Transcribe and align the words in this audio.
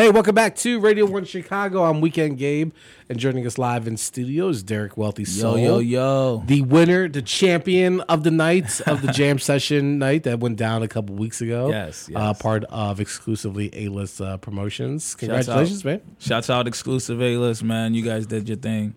Hey, 0.00 0.10
welcome 0.10 0.34
back 0.34 0.56
to 0.56 0.80
Radio 0.80 1.04
One 1.04 1.26
Chicago. 1.26 1.84
I'm 1.84 2.00
Weekend 2.00 2.38
Gabe, 2.38 2.72
and 3.10 3.18
joining 3.18 3.46
us 3.46 3.58
live 3.58 3.86
in 3.86 3.98
studio 3.98 4.48
is 4.48 4.64
Derik 4.64 4.96
Wealthy 4.96 5.26
Soul. 5.26 5.58
Yo, 5.58 5.78
yo, 5.78 6.38
yo. 6.38 6.42
The 6.46 6.62
winner, 6.62 7.06
the 7.06 7.20
champion 7.20 8.00
of 8.08 8.24
the 8.24 8.30
night 8.30 8.80
of 8.86 9.02
the 9.02 9.12
jam 9.12 9.38
session 9.50 9.98
night 9.98 10.22
that 10.22 10.40
went 10.40 10.56
down 10.56 10.82
a 10.82 10.88
couple 10.88 11.16
weeks 11.16 11.42
ago. 11.42 11.68
Yes, 11.68 12.08
Uh, 12.16 12.32
part 12.32 12.64
of 12.70 12.98
exclusively 12.98 13.68
A-list 13.74 14.22
uh, 14.22 14.38
promotions. 14.38 15.14
Congratulations, 15.16 15.80
out. 15.80 15.84
man. 15.84 16.00
Shouts 16.18 16.48
out 16.48 16.66
exclusive 16.66 17.20
A 17.20 17.36
list, 17.36 17.62
man. 17.62 17.92
You 17.92 18.02
guys 18.02 18.24
did 18.24 18.48
your 18.48 18.56
thing. 18.56 18.94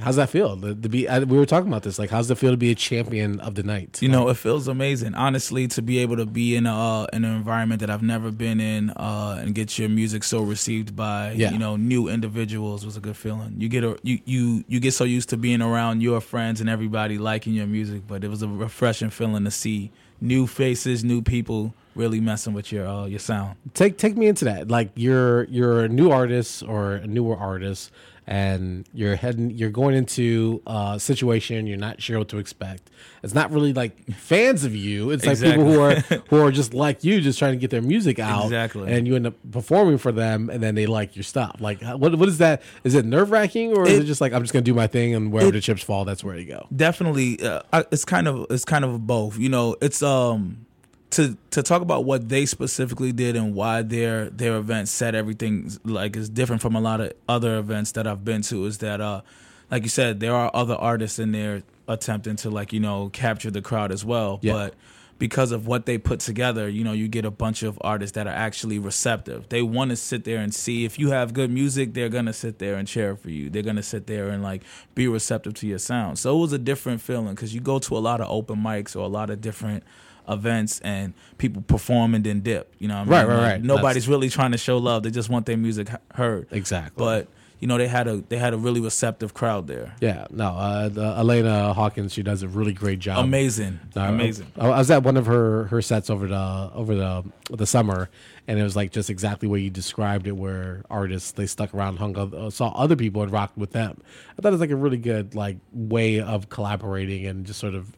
How's 0.00 0.16
that 0.16 0.30
feel? 0.30 0.56
To, 0.60 0.74
to 0.74 0.88
be, 0.88 1.08
I, 1.08 1.18
we 1.20 1.36
were 1.36 1.46
talking 1.46 1.68
about 1.68 1.82
this. 1.82 1.98
Like, 1.98 2.10
how's 2.10 2.30
it 2.30 2.38
feel 2.38 2.52
to 2.52 2.56
be 2.56 2.70
a 2.70 2.74
champion 2.74 3.40
of 3.40 3.56
the 3.56 3.62
night? 3.64 4.00
You 4.00 4.08
know, 4.08 4.28
it 4.28 4.36
feels 4.36 4.68
amazing, 4.68 5.14
honestly, 5.14 5.66
to 5.68 5.82
be 5.82 5.98
able 5.98 6.16
to 6.18 6.26
be 6.26 6.54
in 6.56 6.66
a 6.66 6.74
uh, 6.74 7.06
in 7.12 7.24
an 7.24 7.34
environment 7.34 7.80
that 7.80 7.90
I've 7.90 8.02
never 8.02 8.30
been 8.30 8.60
in, 8.60 8.90
uh, 8.90 9.38
and 9.40 9.54
get 9.54 9.76
your 9.78 9.88
music 9.88 10.22
so 10.24 10.40
received 10.42 10.94
by 10.94 11.32
Yeah. 11.32 11.50
you 11.50 11.58
know 11.58 11.76
new 11.76 12.08
individuals 12.08 12.86
was 12.86 12.96
a 12.96 13.00
good 13.00 13.16
feeling. 13.16 13.54
You 13.58 13.68
get 13.68 13.82
a 13.84 13.98
you 14.02 14.20
you 14.24 14.64
you 14.68 14.78
get 14.80 14.92
so 14.94 15.04
used 15.04 15.28
to 15.30 15.36
being 15.36 15.60
around 15.62 16.00
your 16.00 16.20
friends 16.20 16.60
and 16.60 16.70
everybody 16.70 17.18
liking 17.18 17.54
your 17.54 17.66
music, 17.66 18.02
but 18.06 18.22
it 18.24 18.28
was 18.28 18.42
a 18.42 18.48
refreshing 18.48 19.10
feeling 19.10 19.44
to 19.44 19.50
see 19.50 19.90
new 20.20 20.46
faces, 20.46 21.02
new 21.04 21.22
people 21.22 21.74
really 21.94 22.20
messing 22.20 22.52
with 22.54 22.70
your 22.70 22.86
uh, 22.86 23.06
your 23.06 23.18
sound. 23.18 23.56
take 23.74 23.98
take 23.98 24.16
me 24.16 24.28
into 24.28 24.44
that. 24.44 24.68
Like 24.68 24.90
you're 24.94 25.44
you're 25.44 25.84
a 25.84 25.88
new 25.88 26.10
artist 26.10 26.62
or 26.62 26.92
a 26.94 27.06
newer 27.06 27.36
artist, 27.36 27.90
and 28.30 28.86
you're 28.92 29.16
heading 29.16 29.50
you're 29.52 29.70
going 29.70 29.94
into 29.94 30.60
a 30.66 31.00
situation 31.00 31.66
you're 31.66 31.78
not 31.78 32.00
sure 32.02 32.18
what 32.18 32.28
to 32.28 32.36
expect. 32.38 32.90
It's 33.22 33.32
not 33.34 33.50
really 33.50 33.72
like 33.72 34.06
fans 34.14 34.64
of 34.64 34.76
you. 34.76 35.10
It's 35.10 35.24
like 35.26 35.40
people 35.40 35.64
who 35.64 35.80
are 35.80 35.94
who 36.28 36.36
are 36.44 36.50
just 36.52 36.74
like 36.74 37.02
you, 37.02 37.20
just 37.22 37.38
trying 37.38 37.54
to 37.54 37.58
get 37.58 37.70
their 37.70 37.80
music 37.82 38.18
out. 38.18 38.44
Exactly. 38.44 38.92
And 38.92 39.06
you 39.08 39.16
end 39.16 39.26
up 39.26 39.34
performing 39.50 39.98
for 39.98 40.12
them, 40.12 40.50
and 40.50 40.62
then 40.62 40.74
they 40.74 40.86
like 40.86 41.16
your 41.16 41.22
stuff. 41.22 41.56
Like 41.58 41.82
what 41.82 42.14
what 42.16 42.28
is 42.28 42.38
that? 42.38 42.62
Is 42.84 42.94
it 42.94 43.04
nerve 43.06 43.30
wracking 43.30 43.72
or 43.72 43.86
is 43.88 43.94
It- 43.94 44.02
it 44.02 44.04
just 44.04 44.20
like 44.20 44.32
I'm 44.34 44.42
just 44.42 44.52
gonna 44.52 44.62
do 44.62 44.74
my 44.74 44.86
thing 44.86 45.14
and 45.14 45.32
wherever 45.32 45.48
it- 45.48 45.52
the 45.52 45.60
chips 45.62 45.82
fall, 45.82 46.04
that's 46.04 46.22
where 46.22 46.36
you 46.36 46.44
go. 46.44 46.66
definitely 46.74 47.40
uh, 47.42 47.62
it's 47.90 48.04
kind 48.04 48.28
of 48.28 48.46
it's 48.50 48.64
kind 48.66 48.84
of 48.84 49.06
both 49.06 49.38
you 49.38 49.48
know 49.48 49.74
it's 49.80 50.02
um 50.02 50.66
to 51.10 51.36
to 51.50 51.62
talk 51.62 51.80
about 51.82 52.04
what 52.04 52.28
they 52.28 52.44
specifically 52.46 53.12
did 53.12 53.34
and 53.36 53.54
why 53.54 53.82
their 53.82 54.28
their 54.30 54.56
event 54.56 54.88
set 54.88 55.14
everything 55.14 55.70
like 55.84 56.16
is 56.16 56.28
different 56.28 56.60
from 56.60 56.76
a 56.76 56.80
lot 56.80 57.00
of 57.00 57.12
other 57.28 57.58
events 57.58 57.92
that 57.92 58.06
I've 58.06 58.24
been 58.24 58.42
to 58.42 58.66
is 58.66 58.78
that 58.78 59.00
uh 59.00 59.22
like 59.70 59.82
you 59.84 59.88
said 59.88 60.20
there 60.20 60.34
are 60.34 60.50
other 60.54 60.74
artists 60.74 61.18
in 61.18 61.32
there 61.32 61.62
attempting 61.86 62.36
to 62.36 62.50
like 62.50 62.72
you 62.74 62.80
know 62.80 63.08
capture 63.10 63.50
the 63.50 63.62
crowd 63.62 63.90
as 63.90 64.04
well 64.04 64.38
Yeah. 64.42 64.52
but 64.52 64.74
because 65.18 65.50
of 65.50 65.66
what 65.66 65.84
they 65.84 65.98
put 65.98 66.20
together, 66.20 66.68
you 66.68 66.84
know, 66.84 66.92
you 66.92 67.08
get 67.08 67.24
a 67.24 67.30
bunch 67.32 67.64
of 67.64 67.76
artists 67.80 68.14
that 68.14 68.28
are 68.28 68.32
actually 68.32 68.78
receptive. 68.78 69.48
They 69.48 69.62
want 69.62 69.90
to 69.90 69.96
sit 69.96 70.22
there 70.22 70.38
and 70.38 70.54
see 70.54 70.84
if 70.84 70.96
you 70.96 71.10
have 71.10 71.32
good 71.34 71.50
music, 71.50 71.92
they're 71.92 72.08
going 72.08 72.26
to 72.26 72.32
sit 72.32 72.60
there 72.60 72.76
and 72.76 72.86
cheer 72.86 73.16
for 73.16 73.28
you. 73.28 73.50
They're 73.50 73.64
going 73.64 73.74
to 73.74 73.82
sit 73.82 74.06
there 74.06 74.28
and 74.28 74.44
like 74.44 74.62
be 74.94 75.08
receptive 75.08 75.54
to 75.54 75.66
your 75.66 75.80
sound. 75.80 76.20
So 76.20 76.36
it 76.38 76.40
was 76.40 76.52
a 76.52 76.58
different 76.58 77.00
feeling 77.00 77.34
cuz 77.34 77.52
you 77.52 77.60
go 77.60 77.80
to 77.80 77.96
a 77.96 77.98
lot 77.98 78.20
of 78.20 78.30
open 78.30 78.58
mics 78.62 78.94
or 78.94 79.00
a 79.00 79.08
lot 79.08 79.28
of 79.28 79.40
different 79.40 79.82
events 80.28 80.80
and 80.80 81.14
people 81.38 81.62
perform 81.62 82.14
and 82.14 82.24
then 82.24 82.40
dip, 82.40 82.72
you 82.78 82.88
know 82.88 82.98
what 82.98 83.08
I 83.08 83.10
Right, 83.10 83.22
mean? 83.28 83.28
right, 83.36 83.42
Like, 83.42 83.52
right. 83.52 83.62
Nobody's 83.62 84.08
really 84.08 84.28
trying 84.28 84.52
to 84.52 84.58
show 84.58 84.78
love. 84.78 85.02
They 85.02 85.10
just 85.10 85.28
want 85.30 85.46
their 85.46 85.56
music 85.56 85.88
heard. 86.14 86.46
Exactly. 86.50 87.04
But 87.04 87.28
you 87.60 87.66
know, 87.66 87.76
they 87.76 87.88
had 87.88 88.06
a 88.06 88.18
they 88.28 88.36
had 88.38 88.54
a 88.54 88.56
really 88.56 88.80
receptive 88.80 89.34
crowd 89.34 89.66
there. 89.66 89.96
yeah, 90.00 90.28
no, 90.30 90.50
uh, 90.50 90.88
the, 90.88 91.02
Elena 91.18 91.74
Hawkins, 91.74 92.12
she 92.12 92.22
does 92.22 92.44
a 92.44 92.48
really 92.48 92.72
great 92.72 93.00
job. 93.00 93.24
Amazing. 93.24 93.80
I- 93.96 94.06
Amazing. 94.10 94.46
I, 94.56 94.66
I 94.68 94.78
was 94.78 94.92
at 94.92 95.02
one 95.02 95.16
of 95.16 95.26
her 95.26 95.64
her 95.64 95.82
sets 95.82 96.08
over 96.08 96.28
the 96.28 96.70
over 96.72 96.94
the 96.94 97.24
the 97.50 97.66
summer, 97.66 98.10
and 98.46 98.60
it 98.60 98.62
was 98.62 98.76
like 98.76 98.92
just 98.92 99.10
exactly 99.10 99.48
what 99.48 99.60
you 99.60 99.70
described 99.70 100.28
it. 100.28 100.36
Where 100.36 100.84
artists 100.88 101.32
they 101.32 101.46
stuck 101.46 101.74
around, 101.74 101.96
hung 101.96 102.16
out, 102.16 102.32
uh, 102.32 102.48
saw 102.50 102.68
other 102.76 102.94
people 102.94 103.22
and 103.24 103.32
rocked 103.32 103.58
with 103.58 103.72
them. 103.72 104.00
I 104.38 104.40
thought 104.40 104.50
it 104.50 104.52
was 104.52 104.60
like 104.60 104.70
a 104.70 104.76
really 104.76 104.98
good 104.98 105.34
like 105.34 105.56
way 105.72 106.20
of 106.20 106.48
collaborating 106.50 107.26
and 107.26 107.44
just 107.44 107.58
sort 107.58 107.74
of 107.74 107.92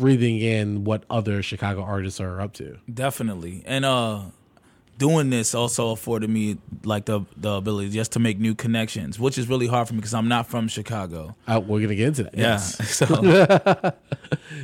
breathing 0.00 0.38
in 0.40 0.82
what 0.84 1.04
other 1.08 1.42
Chicago 1.42 1.82
artists 1.82 2.20
are 2.20 2.40
up 2.40 2.52
to. 2.54 2.78
Definitely. 2.92 3.62
And 3.66 3.84
uh 3.84 4.22
doing 4.98 5.30
this 5.30 5.54
also 5.54 5.92
afforded 5.92 6.28
me 6.28 6.58
like 6.84 7.06
the 7.06 7.20
the 7.36 7.52
ability 7.52 7.88
just 7.90 8.12
to 8.12 8.18
make 8.18 8.38
new 8.38 8.54
connections, 8.54 9.18
which 9.18 9.38
is 9.38 9.48
really 9.48 9.66
hard 9.66 9.86
for 9.88 9.94
me 9.94 9.98
because 10.00 10.12
I'm 10.12 10.28
not 10.28 10.46
from 10.46 10.68
Chicago. 10.68 11.34
Uh, 11.48 11.58
we're 11.66 11.80
gonna 11.80 11.94
get 11.94 12.08
into 12.08 12.24
that. 12.24 12.34
Yeah. 12.36 12.58
Yes. 12.58 12.76
So 12.98 13.06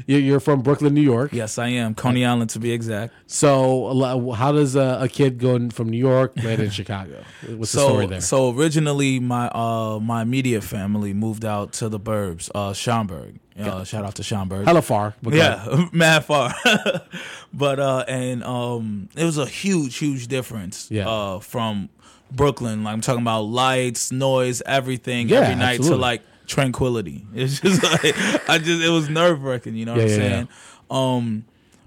You- 0.07 0.19
you're 0.19 0.41
from 0.41 0.63
Brooklyn, 0.63 0.93
New 0.95 1.01
York. 1.01 1.33
yes, 1.33 1.59
I 1.59 1.69
am. 1.69 1.95
Coney 1.95 2.25
Island 2.25 2.51
to 2.51 2.59
be 2.59 2.71
exact. 2.73 3.15
So, 3.27 4.33
how 4.33 4.53
does 4.53 4.77
a, 4.77 4.99
a 5.03 5.09
kid 5.09 5.39
going 5.39 5.71
from 5.71 5.89
New 5.89 5.99
York 5.99 6.33
land 6.43 6.61
in 6.63 6.71
Chicago? 6.81 7.25
What's 7.49 7.73
the 7.73 7.79
story 7.81 8.07
there? 8.07 8.21
so 8.21 8.51
originally 8.55 9.19
my 9.21 9.49
uh 9.49 9.99
my 10.01 10.23
immediate 10.23 10.63
family 10.65 11.13
moved 11.15 11.45
out 11.45 11.73
to 11.75 11.89
the 11.89 11.99
burbs, 12.01 12.51
uh 12.55 12.73
Schaumburg. 12.75 13.39
Uh, 13.59 13.85
shout 13.85 14.05
out 14.05 14.15
to 14.17 14.23
Schaumburg. 14.23 14.67
Hella 14.67 14.83
far. 14.83 15.15
Yeah, 15.23 15.87
mad 15.93 16.25
far. 16.25 16.55
but 17.55 17.79
uh 17.81 18.05
and 18.09 18.45
um 18.45 19.09
it 19.17 19.25
was 19.25 19.39
a 19.39 19.47
huge, 19.47 19.97
huge 19.97 20.29
difference 20.29 20.89
Yeah. 20.91 21.09
uh 21.09 21.39
from 21.41 21.89
Brooklyn. 22.31 22.85
Like 22.85 22.93
I'm 22.93 23.01
talking 23.01 23.23
about 23.23 23.43
lights, 23.43 24.13
noise, 24.13 24.63
everything 24.67 25.29
Yeah, 25.29 25.41
every 25.41 25.55
night 25.55 25.79
absolutely. 25.79 25.97
to 25.99 26.01
like 26.03 26.23
tranquility. 26.47 27.27
It's 27.35 27.61
just 27.61 27.83
like 27.83 28.15
I 28.49 28.59
just 28.59 28.83
it 28.85 28.91
was 28.91 29.09
nerve 29.09 29.43
wracking, 29.43 29.75
you 29.77 29.85
know 29.87 29.93
what 29.95 30.07
Yeah, 30.09 30.15
I'm 30.15 30.21
yeah, 30.23 30.29
saying? 30.29 30.49
Um 30.91 31.45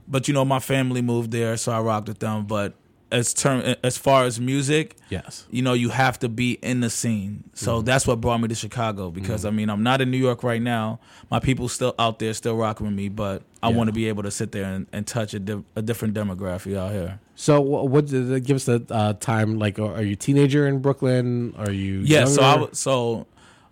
but 0.07 0.27
you 0.27 0.33
know, 0.33 0.43
my 0.45 0.59
family 0.59 1.03
moved 1.03 1.29
there, 1.31 1.55
so 1.55 1.71
I 1.71 1.79
rocked 1.81 2.07
with 2.07 2.17
them. 2.19 2.47
But 2.47 2.73
as 3.11 3.33
term 3.33 3.75
as 3.83 3.97
far 3.97 4.25
as 4.25 4.39
music, 4.39 4.95
Yes. 5.09 5.47
you 5.49 5.61
know, 5.61 5.73
you 5.73 5.89
have 5.89 6.19
to 6.19 6.29
be 6.29 6.53
in 6.61 6.79
the 6.81 6.89
scene. 6.89 7.43
So 7.53 7.77
Mm-hmm. 7.77 7.85
that's 7.85 8.05
what 8.07 8.21
brought 8.21 8.39
me 8.39 8.47
to 8.49 8.55
Chicago 8.55 9.09
because 9.11 9.45
I 9.45 9.49
mean, 9.49 9.69
I'm 9.69 9.83
not 9.83 10.01
in 10.01 10.11
New 10.11 10.17
York 10.17 10.43
right 10.43 10.61
now. 10.61 10.99
My 11.31 11.39
people 11.39 11.67
still 11.69 11.95
out 11.97 12.19
there, 12.19 12.33
still 12.33 12.55
rocking 12.55 12.85
with 12.87 12.95
me, 12.95 13.09
but 13.09 13.41
I 13.63 13.69
Yeah. 13.69 13.75
want 13.77 13.87
to 13.87 13.93
be 13.93 14.07
able 14.07 14.23
to 14.23 14.31
sit 14.31 14.51
there 14.51 14.65
and, 14.65 14.85
and 14.93 15.05
touch 15.07 15.33
a, 15.33 15.39
di- 15.39 15.63
a 15.75 15.81
different 15.81 16.13
demographic 16.13 16.77
out 16.77 16.91
here. 16.91 17.19
So 17.35 17.61
wh- 17.61 17.85
what 17.91 18.05
give 18.07 18.55
us 18.57 18.65
the 18.65 18.85
uh, 18.89 19.13
time? 19.13 19.57
Like, 19.59 19.79
are 19.79 20.01
you 20.03 20.13
a 20.13 20.15
teenager 20.15 20.67
in 20.67 20.79
Brooklyn? 20.79 21.53
Are 21.57 21.71
you? 21.71 21.99
Yeah, 22.05 22.25
so 22.25 22.41
I 22.41 22.45
younger? 22.45 22.59
w- 22.61 22.75
so 22.75 23.27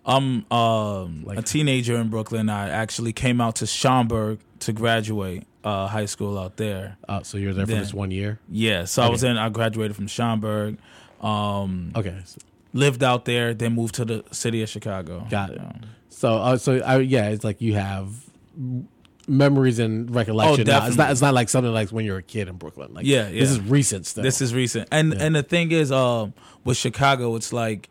I'm 0.06 0.50
um, 0.52 1.24
Like- 1.24 1.38
a 1.38 1.42
teenager 1.42 1.96
in 1.96 2.08
Brooklyn. 2.08 2.48
I 2.48 2.68
actually 2.70 3.12
came 3.12 3.40
out 3.40 3.56
to 3.56 3.66
Schaumburg 3.66 4.40
to 4.60 4.72
graduate 4.72 5.46
uh, 5.64 5.86
high 5.88 6.06
school 6.06 6.38
out 6.38 6.56
there. 6.56 6.96
Uh, 7.08 7.22
so 7.22 7.36
you're 7.38 7.52
there 7.54 7.66
for 7.66 7.72
Then- 7.72 7.82
just 7.82 7.94
one 7.94 8.10
year. 8.10 8.38
Yeah, 8.50 8.84
so 8.84 9.02
I 9.02 9.08
was 9.08 9.22
in. 9.24 9.36
I 9.36 9.48
graduated 9.48 9.96
from 9.96 10.06
Schaumburg. 10.06 10.78
Um, 11.20 11.92
Okay, 11.96 12.14
lived 12.72 13.02
out 13.02 13.24
there, 13.24 13.54
then 13.54 13.74
moved 13.74 13.94
to 13.96 14.04
the 14.04 14.24
city 14.30 14.62
of 14.62 14.68
Chicago. 14.68 15.26
Got 15.28 15.50
it. 15.50 15.56
Yeah. 15.60 15.72
so, 16.10 16.36
uh, 16.36 16.56
so 16.56 16.78
I, 16.80 16.98
yeah, 16.98 17.28
it's 17.30 17.42
like 17.44 17.60
you 17.60 17.74
have 17.74 18.08
memories 19.26 19.78
and 19.78 20.14
recollection. 20.14 20.68
Oh, 20.68 20.78
now. 20.80 20.86
It's 20.86 20.96
not. 20.96 21.10
It's 21.10 21.20
not 21.20 21.34
like 21.34 21.48
something 21.48 21.72
like 21.72 21.90
when 21.90 22.04
you're 22.04 22.18
a 22.18 22.22
kid 22.22 22.48
in 22.48 22.56
Brooklyn. 22.56 22.94
Like, 22.94 23.04
Yeah, 23.06 23.28
This 23.30 23.50
is 23.50 23.60
recent 23.60 24.06
stuff. 24.06 24.22
This 24.22 24.40
is 24.40 24.54
recent, 24.54 24.88
and 24.92 25.12
Yeah. 25.12 25.22
and 25.24 25.36
the 25.36 25.42
thing 25.42 25.72
is, 25.72 25.90
um, 25.92 26.34
with 26.64 26.76
Chicago, 26.76 27.34
it's 27.36 27.52
like 27.52 27.88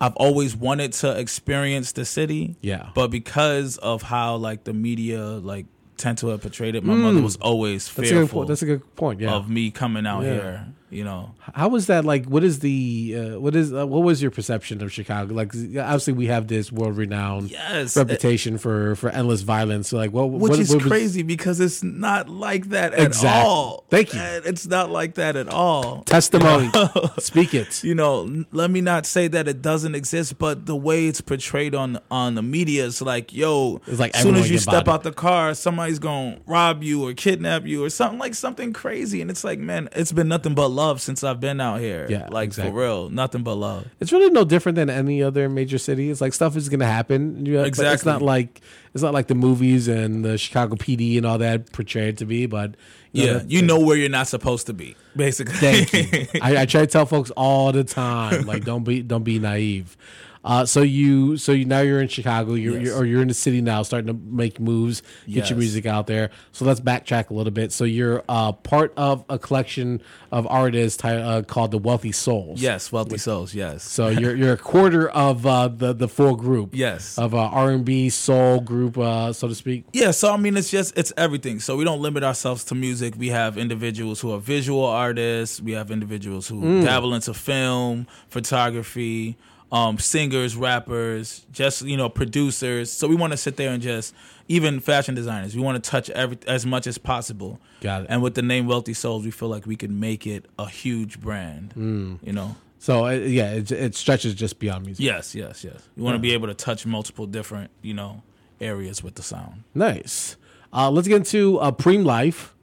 I've 0.00 0.16
always 0.16 0.56
wanted 0.56 0.92
to 0.94 1.18
experience 1.18 1.92
the 1.92 2.04
city. 2.04 2.56
Yeah. 2.62 2.90
but 2.94 3.10
because 3.10 3.76
of 3.78 4.02
how 4.02 4.36
like 4.36 4.64
the 4.64 4.72
media 4.72 5.22
like 5.22 5.66
tend 6.00 6.18
to 6.18 6.28
have 6.28 6.40
portrayed 6.42 6.74
it, 6.74 6.82
my 6.84 6.94
mother 6.94 7.22
was 7.22 7.36
always 7.36 7.88
Mm. 7.88 7.94
that's 7.94 7.98
a 7.98 8.00
good. 8.02 8.08
fearful 8.18 8.38
point. 8.40 8.48
That's 8.48 8.62
a 8.62 8.66
good 8.66 8.96
point. 8.96 9.20
Yeah. 9.20 9.32
of 9.34 9.48
me 9.48 9.70
coming 9.70 10.06
out 10.06 10.22
Yeah. 10.24 10.32
here. 10.32 10.66
You 10.90 11.04
know, 11.04 11.30
How 11.54 11.68
was 11.68 11.86
that 11.86 12.04
like? 12.04 12.26
What 12.26 12.42
is 12.42 12.58
the? 12.58 13.14
Uh, 13.34 13.40
what 13.40 13.54
is? 13.54 13.72
Uh, 13.72 13.86
what 13.86 14.02
was 14.02 14.20
your 14.20 14.32
perception 14.32 14.82
of 14.82 14.92
Chicago? 14.92 15.32
Like, 15.32 15.54
obviously, 15.54 16.14
we 16.14 16.26
have 16.26 16.48
this 16.48 16.72
world 16.72 16.96
renowned 16.96 17.52
yes, 17.52 17.96
reputation 17.96 18.58
for 18.58 18.96
for 18.96 19.08
endless 19.10 19.42
violence. 19.42 19.88
So, 19.90 19.96
like, 19.96 20.10
what? 20.12 20.30
which 20.30 20.50
what, 20.50 20.58
is 20.58 20.70
what 20.70 20.82
was- 20.82 20.90
crazy 20.90 21.22
because 21.22 21.60
it's 21.60 21.84
not 21.84 22.28
like 22.28 22.70
that 22.70 22.92
at 22.92 23.06
Exactly. 23.06 23.48
all. 23.48 23.84
Thank 23.88 24.12
you. 24.14 24.20
It's 24.20 24.66
not 24.66 24.90
like 24.90 25.14
that 25.14 25.36
at 25.36 25.48
all. 25.48 26.02
Testimony. 26.02 26.70
Speak 27.18 27.54
it. 27.54 27.84
you 27.84 27.94
know, 27.94 28.44
let 28.50 28.68
me 28.72 28.80
not 28.80 29.06
say 29.06 29.28
that 29.28 29.46
it 29.46 29.62
doesn't 29.62 29.94
exist, 29.94 30.38
but 30.38 30.66
the 30.66 30.74
way 30.74 31.06
it's 31.06 31.20
portrayed 31.20 31.72
on 31.72 32.00
on 32.10 32.34
the 32.34 32.42
media, 32.42 32.84
it's 32.86 33.00
like, 33.00 33.32
yo, 33.32 33.80
It's 33.86 34.00
like 34.00 34.16
as 34.16 34.22
soon 34.22 34.34
as 34.34 34.50
you 34.50 34.58
step 34.58 34.88
out 34.88 35.04
the 35.04 35.12
car, 35.12 35.54
somebody's 35.54 36.00
gonna 36.00 36.40
rob 36.46 36.82
you 36.82 37.06
or 37.06 37.12
kidnap 37.14 37.64
you 37.64 37.84
or 37.84 37.90
something 37.90 38.18
like 38.18 38.34
something 38.34 38.72
crazy, 38.72 39.20
and 39.22 39.30
it's 39.30 39.44
like, 39.44 39.60
man, 39.60 39.88
it's 39.92 40.10
been 40.10 40.26
nothing 40.26 40.56
but 40.56 40.66
love 40.66 40.79
since 41.00 41.22
I've 41.24 41.40
been 41.40 41.60
out 41.60 41.80
here. 41.80 42.06
Yeah, 42.08 42.28
like 42.30 42.46
exactly. 42.48 42.72
for 42.72 42.78
real, 42.80 43.08
nothing 43.10 43.42
but 43.42 43.54
love. 43.56 43.86
It's 44.00 44.12
really 44.12 44.30
no 44.30 44.44
different 44.44 44.76
than 44.76 44.88
any 44.90 45.22
other 45.22 45.48
major 45.48 45.78
city. 45.78 46.10
It's 46.10 46.20
like 46.20 46.32
stuff 46.32 46.56
is 46.56 46.68
going 46.68 46.80
to 46.80 46.86
happen. 46.86 47.44
You 47.46 47.54
know, 47.54 47.62
but 47.70 47.78
It's 47.92 48.04
not 48.04 48.22
like 48.22 48.60
it's 48.94 49.02
not 49.02 49.12
like 49.14 49.26
the 49.28 49.34
movies 49.34 49.86
and 49.88 50.24
the 50.24 50.38
Chicago 50.38 50.74
PD 50.76 51.16
and 51.16 51.26
all 51.26 51.38
that 51.38 51.72
portrayed 51.72 52.18
to 52.18 52.24
be. 52.26 52.46
But 52.46 52.76
you 53.12 53.22
know, 53.22 53.26
Yeah, 53.26 53.32
that's- 53.34 53.50
you 53.52 53.62
know 53.62 53.78
where 53.80 53.96
you're 53.96 54.08
not 54.08 54.28
supposed 54.28 54.66
to 54.66 54.72
be, 54.72 54.96
basically. 55.16 55.54
Thank 55.54 55.92
you. 55.92 56.26
I, 56.42 56.62
I 56.62 56.66
try 56.66 56.80
to 56.82 56.86
tell 56.86 57.06
folks 57.06 57.30
all 57.32 57.72
the 57.72 57.84
time, 57.84 58.46
like 58.46 58.64
don't 58.64 58.84
be 58.84 59.02
don't 59.02 59.24
be 59.24 59.38
naive. 59.38 59.96
Uh, 60.42 60.64
so 60.64 60.80
you, 60.80 61.36
so 61.36 61.52
you 61.52 61.64
now 61.66 61.80
you're 61.80 62.00
in 62.00 62.08
Chicago, 62.08 62.54
you're, 62.54 62.74
Yes. 62.76 62.84
you're 62.86 62.96
or 62.96 63.04
you're 63.04 63.20
in 63.20 63.28
the 63.28 63.34
city 63.34 63.60
now, 63.60 63.82
starting 63.82 64.06
to 64.06 64.18
make 64.24 64.58
moves, 64.58 65.02
get 65.26 65.36
Yes. 65.36 65.50
your 65.50 65.58
music 65.58 65.84
out 65.86 66.06
there. 66.06 66.30
So 66.52 66.64
let's 66.64 66.80
backtrack 66.80 67.28
a 67.30 67.34
little 67.34 67.50
bit. 67.52 67.72
So 67.72 67.84
you're 67.84 68.24
uh, 68.28 68.52
part 68.52 68.94
of 68.96 69.24
a 69.28 69.38
collection 69.38 70.00
of 70.32 70.46
artists 70.46 71.04
uh, 71.04 71.42
called 71.46 71.72
the 71.72 71.78
Wealthy 71.78 72.12
Souls. 72.12 72.60
Yes, 72.62 72.90
Wealthy 72.90 73.18
Souls. 73.18 73.54
Yes. 73.54 73.82
So 73.82 74.08
you're 74.08 74.34
you're 74.34 74.52
a 74.54 74.56
quarter 74.56 75.10
of 75.10 75.44
uh, 75.44 75.68
the 75.68 75.92
the 75.92 76.08
full 76.08 76.36
group. 76.36 76.70
Yes. 76.74 77.18
Of 77.18 77.34
uh, 77.34 77.38
R 77.38 77.70
and 77.72 77.84
B 77.84 78.08
soul 78.08 78.60
group, 78.60 78.96
uh, 78.96 79.32
so 79.34 79.46
to 79.48 79.54
speak. 79.54 79.84
Yeah, 79.92 80.10
so 80.12 80.32
I 80.32 80.36
mean, 80.38 80.56
it's 80.56 80.70
just 80.70 80.96
it's 80.96 81.12
everything. 81.18 81.60
So 81.60 81.76
we 81.76 81.84
don't 81.84 82.00
limit 82.00 82.22
ourselves 82.24 82.64
to 82.64 82.74
music. 82.74 83.14
We 83.18 83.28
have 83.28 83.58
individuals 83.58 84.20
who 84.20 84.32
are 84.32 84.38
visual 84.38 84.84
artists. 84.86 85.60
We 85.60 85.72
have 85.72 85.90
individuals 85.90 86.48
who 86.48 86.60
Mm. 86.62 86.84
dabble 86.84 87.12
into 87.14 87.34
film, 87.34 88.06
photography, 88.28 89.36
um, 89.72 89.98
singers, 89.98 90.56
rappers, 90.56 91.46
just 91.52 91.82
you 91.82 91.96
know, 91.96 92.08
producers. 92.08 92.92
So 92.92 93.08
we 93.08 93.14
want 93.14 93.32
to 93.32 93.36
sit 93.36 93.56
there 93.56 93.70
and 93.70 93.82
just 93.82 94.14
even 94.48 94.80
fashion 94.80 95.14
designers. 95.14 95.54
We 95.54 95.62
want 95.62 95.82
to 95.82 95.90
touch 95.90 96.10
every 96.10 96.38
as 96.46 96.66
much 96.66 96.86
as 96.86 96.98
possible. 96.98 97.60
Got 97.80 98.02
it. 98.02 98.06
And 98.10 98.22
with 98.22 98.34
the 98.34 98.42
name 98.42 98.66
Wealthy 98.66 98.94
Souls, 98.94 99.24
we 99.24 99.30
feel 99.30 99.48
like 99.48 99.66
we 99.66 99.76
could 99.76 99.92
make 99.92 100.26
it 100.26 100.46
a 100.58 100.68
huge 100.68 101.20
brand. 101.20 101.74
Mm. 101.76 102.18
You 102.22 102.32
know. 102.32 102.56
So 102.78 103.06
uh, 103.06 103.10
yeah, 103.10 103.52
it, 103.52 103.70
it 103.70 103.94
stretches 103.94 104.34
just 104.34 104.58
beyond 104.58 104.86
music. 104.86 105.04
Yes, 105.04 105.34
yes, 105.34 105.62
yes. 105.62 105.88
You 105.96 106.02
want 106.02 106.14
to 106.14 106.20
be 106.20 106.32
able 106.32 106.48
to 106.48 106.54
touch 106.54 106.86
multiple 106.86 107.26
different, 107.26 107.70
you 107.82 107.94
know, 107.94 108.22
areas 108.60 109.02
with 109.02 109.16
the 109.16 109.22
sound. 109.22 109.64
Nice. 109.74 110.36
Uh, 110.72 110.90
let's 110.90 111.06
get 111.06 111.16
into 111.16 111.58
uh, 111.58 111.72
Preem 111.72 112.04
Life. 112.04 112.54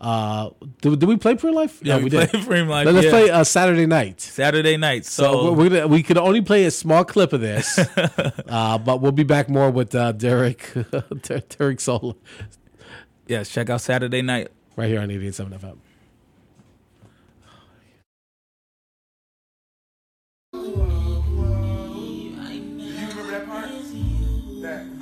Uh, 0.00 0.50
did, 0.80 0.98
did 0.98 1.08
we 1.08 1.16
play 1.16 1.34
Preem 1.34 1.52
Life? 1.54 1.80
Yeah, 1.82 1.98
we 1.98 2.08
played 2.08 2.28
Preem 2.30 2.68
Life, 2.68 2.86
let's 2.86 3.04
yeah. 3.04 3.10
play 3.10 3.30
uh, 3.30 3.44
Saturday 3.44 3.86
Night. 3.86 4.20
Saturday 4.20 4.76
night. 4.78 5.04
So 5.04 5.22
So, 5.24 5.44
we're, 5.44 5.52
we're 5.52 5.68
gonna, 5.68 5.88
we 5.88 6.02
could 6.02 6.16
only 6.18 6.40
play 6.40 6.64
a 6.64 6.70
small 6.70 7.04
clip 7.04 7.32
of 7.34 7.40
this, 7.42 7.78
uh, 8.48 8.78
but 8.78 9.00
we'll 9.02 9.12
be 9.12 9.24
back 9.24 9.48
more 9.50 9.70
with 9.70 9.94
uh, 9.94 10.12
Derik 10.14 10.72
Der- 11.22 11.40
Derik 11.40 11.80
Soul 11.80 12.16
yes, 13.26 13.48
check 13.48 13.70
out 13.70 13.80
Saturday 13.80 14.22
night. 14.22 14.48
right 14.76 14.88
here 14.88 15.00
on 15.00 15.08
88.7 15.08 15.58
FM. 15.58 15.76
You 20.52 22.32
remember 22.36 23.22
that 23.30 23.46
part? 23.46 23.68
That. 24.62 24.99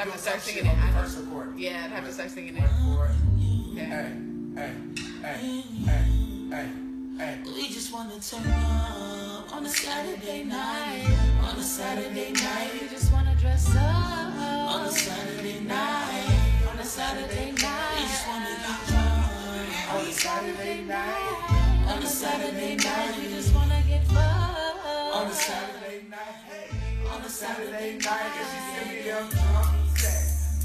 I'd 0.00 0.06
have 0.06 0.14
to 0.14 0.18
start 0.18 0.40
singing 0.40 0.64
it. 0.64 0.78
I'd- 0.78 0.92
First 0.94 1.18
recording. 1.18 1.58
Yeah, 1.58 1.84
I'd 1.84 1.90
have 1.92 2.06
to 2.06 2.12
start 2.14 2.30
singing 2.30 2.56
it. 2.56 2.62
Hey, 2.62 4.16
hey, 4.56 4.72
hey, 5.20 5.62
hey, 5.84 6.04
hey, 6.48 6.68
hey. 7.18 7.38
We 7.44 7.68
just 7.68 7.92
wanna 7.92 8.18
turn 8.18 8.46
up 8.50 9.54
on 9.54 9.66
a 9.66 9.68
Saturday 9.68 10.44
night. 10.44 11.04
On 11.44 11.54
a 11.54 11.62
Saturday 11.62 12.32
night. 12.32 12.70
You 12.80 12.88
just 12.88 13.12
wanna 13.12 13.36
dress 13.36 13.68
up 13.76 14.32
On 14.72 14.86
a 14.86 14.90
Saturday 14.90 15.60
night. 15.60 16.64
on 16.72 16.78
a 16.78 16.84
Saturday 16.84 17.52
night, 17.52 18.00
We 18.00 18.08
just 18.08 18.26
wanna 18.26 18.56
get 18.56 18.86
drunk. 18.88 19.92
On 19.92 20.00
a 20.00 20.12
Saturday 20.12 20.80
night. 20.80 21.90
On 21.92 22.02
a 22.02 22.06
Saturday 22.06 22.76
night. 22.76 23.16
we 23.18 23.28
just 23.34 23.54
wanna 23.54 23.82
get 23.86 24.06
fucked 24.06 24.86
On 25.14 25.26
a 25.26 25.34
Saturday 25.34 26.04
night. 26.08 26.40
Hey, 26.48 27.06
on 27.06 27.20
a 27.20 27.28
Saturday 27.28 27.98
night. 27.98 28.32
And 28.40 28.48
she 28.50 28.58
send 28.72 28.90
me 28.96 29.02
them 29.02 29.28
drunk 29.28 29.66
text. 29.66 29.79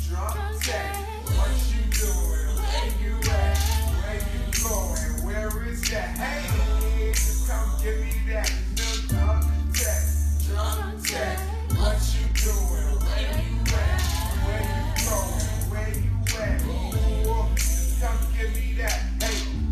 Drunk. 0.08 0.36
What 0.36 1.50
you 1.72 1.82
doing? 1.90 2.54
Where 2.62 2.90
you 3.02 3.16
at? 3.32 3.58
Where 4.04 4.22
you 4.22 4.44
going? 4.64 5.14
Where 5.26 5.54
is 5.68 5.82
that? 5.90 6.10
Hey, 6.16 6.46
come 7.48 7.70
give 7.82 7.98
me 8.00 8.14
that 8.32 8.52
drunk. 9.08 9.44
Drunk. 10.46 11.10
What 11.80 11.98
you 12.14 12.26
doing? 12.38 12.90
Where 13.02 13.34
you 13.42 13.56
at? 13.74 14.02
Where 14.46 14.62
you 14.62 14.82
going? 15.10 15.46
Where 15.72 15.90
you 15.90 16.14
at? 16.38 16.60
Come 18.00 18.22
give 18.38 18.52
me 18.54 18.68
that. 18.78 18.98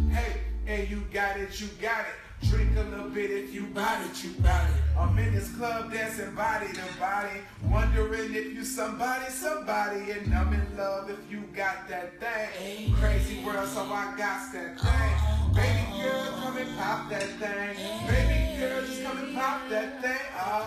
Hey, 0.09 0.29
hey, 0.65 0.81
you 0.89 0.99
got 1.13 1.37
it, 1.37 1.61
you 1.61 1.67
got 1.79 2.01
it. 2.01 2.17
Drink 2.49 2.75
a 2.75 2.83
little 2.83 3.09
bit 3.09 3.31
if 3.31 3.53
you 3.53 3.67
bout 3.67 4.05
it, 4.05 4.23
you 4.23 4.31
bout 4.41 4.69
it. 4.69 4.75
I'm 4.97 5.17
in 5.17 5.33
this 5.33 5.55
club 5.55 5.91
dancing 5.93 6.35
body 6.35 6.67
to 6.67 6.99
body. 6.99 7.39
Wondering 7.69 8.33
if 8.35 8.53
you 8.53 8.65
somebody, 8.65 9.29
somebody. 9.29 10.11
And 10.11 10.33
I'm 10.33 10.51
in 10.53 10.77
love 10.77 11.09
if 11.09 11.19
you 11.31 11.43
got 11.55 11.87
that 11.87 12.19
thing. 12.19 12.93
Crazy 12.95 13.43
world, 13.43 13.69
so 13.69 13.83
I 13.83 14.13
got 14.17 14.51
that 14.53 14.79
thing. 14.79 15.55
Baby 15.55 16.01
girl, 16.01 16.33
come 16.41 16.57
and 16.57 16.77
pop 16.77 17.09
that 17.09 17.23
thing. 17.23 18.07
Baby 18.07 18.59
girl, 18.59 18.81
just 18.81 19.03
come 19.03 19.17
and 19.19 19.35
pop 19.35 19.69
that 19.69 20.01
thing. 20.01 20.27
Oh, 20.35 20.65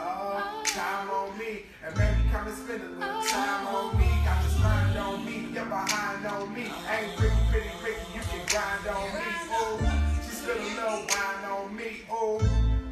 oh, 0.00 0.62
time 0.64 1.10
on 1.10 1.38
me. 1.38 1.62
And 1.84 1.94
baby, 1.96 2.20
come 2.30 2.46
and 2.46 2.56
spend 2.56 2.82
a 2.82 2.88
little 2.88 3.22
time 3.24 3.66
on 3.66 3.98
me. 3.98 4.06
Got 4.24 4.44
this 4.44 4.56
grind 4.58 4.96
on 4.96 5.24
me. 5.24 5.48
You're 5.52 5.64
behind 5.64 6.26
on 6.26 6.54
me. 6.54 6.62
Ain't 6.62 7.16
pretty, 7.16 7.36
pretty, 7.50 7.70
pretty. 7.82 8.00
You 8.14 8.20
can 8.20 8.46
grind 8.46 8.86
on 8.96 9.14
me. 9.14 9.39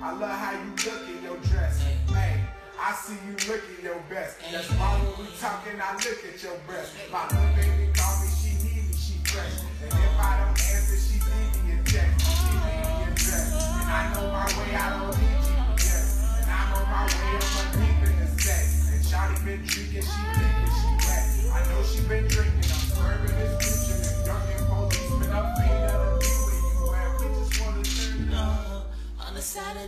I 0.09 0.13
love 0.17 0.41
how 0.41 0.53
you 0.53 0.73
look 0.89 1.05
in 1.05 1.23
your 1.23 1.37
dress. 1.53 1.85
Hey. 2.09 2.41
I 2.81 2.97
see 2.97 3.13
you 3.29 3.37
looking 3.45 3.85
your 3.85 4.01
best. 4.09 4.41
That's 4.51 4.65
why 4.81 4.97
when 5.05 5.21
we 5.21 5.29
talking, 5.37 5.77
I 5.77 5.93
look 6.01 6.25
at 6.25 6.43
your 6.43 6.57
breast. 6.65 6.97
My 7.13 7.29
little 7.29 7.45
baby 7.53 7.93
call 7.93 8.17
me, 8.25 8.33
she 8.33 8.57
need 8.57 8.89
me, 8.89 8.97
she 8.97 9.21
fresh. 9.29 9.61
And 9.85 9.93
if 9.93 10.17
I 10.17 10.41
don't 10.41 10.57
answer, 10.57 10.97
she 10.97 11.21
leave 11.21 11.53
me 11.61 11.77
a 11.77 11.85
text. 11.85 12.25
She 12.25 12.41
leave 12.57 12.89
me 12.89 13.05
a 13.05 13.13
dress. 13.21 13.53
And 13.53 13.85
I 13.85 14.09
know 14.17 14.33
my 14.33 14.49
way, 14.57 14.73
I 14.81 14.97
don't 14.97 15.13
need 15.13 15.45
GPS. 15.45 16.41
And 16.41 16.49
I'm 16.57 16.73
on 16.73 16.89
my 16.89 17.05
way, 17.05 17.37
I'm 17.45 17.69
deep 17.77 18.01
in 18.09 18.17
the. 18.17 18.29
And 18.33 19.45
been 19.45 19.61
drinking, 19.69 20.09
she 20.09 20.25
leaking, 20.41 20.73
she 20.73 20.89
wet. 21.05 21.53
I 21.53 21.61
know 21.69 21.85
she 21.85 22.01
been 22.09 22.25
drinking, 22.33 22.65
I'm 22.65 22.81
swerving 22.97 23.37
this 23.37 23.53
bitch 23.61 23.93
and 23.93 24.25
dunking 24.25 24.65
policeman 24.73 25.37
up 25.37 25.68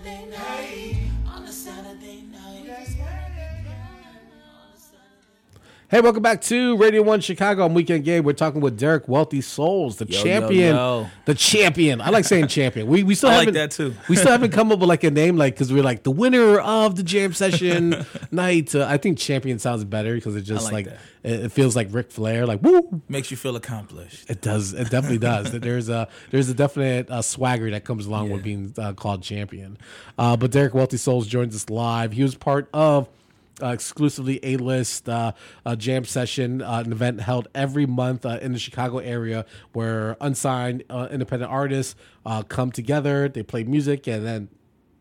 Saturday 0.03 0.31
night. 0.31 0.97
On 1.27 1.43
a 1.45 1.53
Saturday 1.53 2.25
night. 2.33 3.30
Hey, 5.91 6.01
welcome 6.01 6.23
back 6.23 6.41
to 6.43 6.77
Radio 6.77 7.03
One 7.03 7.21
Chicago 7.21 7.65
on 7.65 7.75
Weekend 7.75 8.05
Gabe. 8.05 8.25
We're 8.25 8.33
talking 8.33 8.61
with 8.61 8.79
Derik 8.79 9.09
Wealthy 9.09 9.41
Souls, 9.41 9.97
the 9.97 10.07
Yo, 10.07 10.23
champion, 10.23 10.77
yo, 10.77 11.01
yo. 11.01 11.07
the 11.25 11.35
champion. 11.35 12.01
I 12.01 12.11
like 12.11 12.25
saying 12.25 12.47
champion. 12.47 12.87
We 12.87 13.03
we 13.03 13.17
still 13.17 13.31
I 13.31 13.41
haven't 13.41 13.55
that 13.55 13.73
too. 13.73 13.97
we 14.09 14.15
still 14.15 14.31
haven't 14.31 14.53
come 14.53 14.71
up 14.71 14.79
with 14.79 14.89
like 14.89 15.03
a 15.03 15.11
name 15.11 15.37
like 15.37 15.55
because 15.55 15.73
we're 15.73 15.83
like 15.83 16.05
the 16.05 16.13
winner 16.13 16.61
of 16.61 16.95
the 16.95 17.03
jam 17.03 17.33
session 17.33 18.07
night. 18.31 18.73
Uh, 18.73 18.87
I 18.89 18.99
think 18.99 19.19
champion 19.19 19.59
sounds 19.59 19.85
better 19.85 20.15
because 20.15 20.37
it 20.37 20.43
just 20.43 20.71
like 20.71 20.87
like, 20.87 20.97
it, 21.25 21.51
feels 21.51 21.75
like 21.75 21.89
Ric 21.91 22.13
Flair. 22.13 22.47
Like 22.47 22.63
woo, 22.63 23.03
Makes 23.09 23.33
you 23.33 23.37
feel 23.37 23.57
accomplished. 23.57 24.31
it 24.31 24.43
does. 24.43 24.73
It 24.73 24.91
definitely 24.91 25.19
does. 25.19 25.51
There's 25.51 25.89
a 25.89 26.07
there's 26.31 26.49
a 26.49 26.55
definite 26.55 27.11
uh, 27.11 27.21
swagger 27.21 27.69
that 27.73 27.85
comes 27.85 28.07
along 28.07 28.31
with 28.31 28.45
being 28.45 28.73
uh, 28.79 28.93
called 28.93 29.25
champion. 29.25 29.77
Uh, 30.17 30.37
but 30.37 30.53
Derik 30.53 30.73
Wealthy 30.73 30.99
Souls 30.99 31.27
joins 31.27 31.57
us 31.57 31.69
live. 31.69 32.13
He 32.13 32.23
was 32.23 32.37
part 32.37 32.69
of 32.73 33.09
uh, 33.63 33.69
exclusively 33.69 34.41
A 34.43 34.57
list 34.57 35.09
uh, 35.09 35.33
uh, 35.65 35.77
jam 35.77 36.05
session, 36.05 36.63
uh, 36.63 36.83
an 36.85 36.93
event 36.93 37.21
held 37.21 37.49
every 37.55 37.87
month 37.87 38.25
uh, 38.25 38.39
in 38.41 38.53
the 38.53 38.59
Chicago 38.59 38.99
area 38.99 39.45
where 39.73 40.17
unsigned 40.21 40.85
independent 41.11 41.51
artists 41.51 41.95
come 42.49 42.73
together. 42.73 43.29
They 43.29 43.43
play 43.43 43.65
music 43.65 44.07
and 44.07 44.25
then 44.25 44.49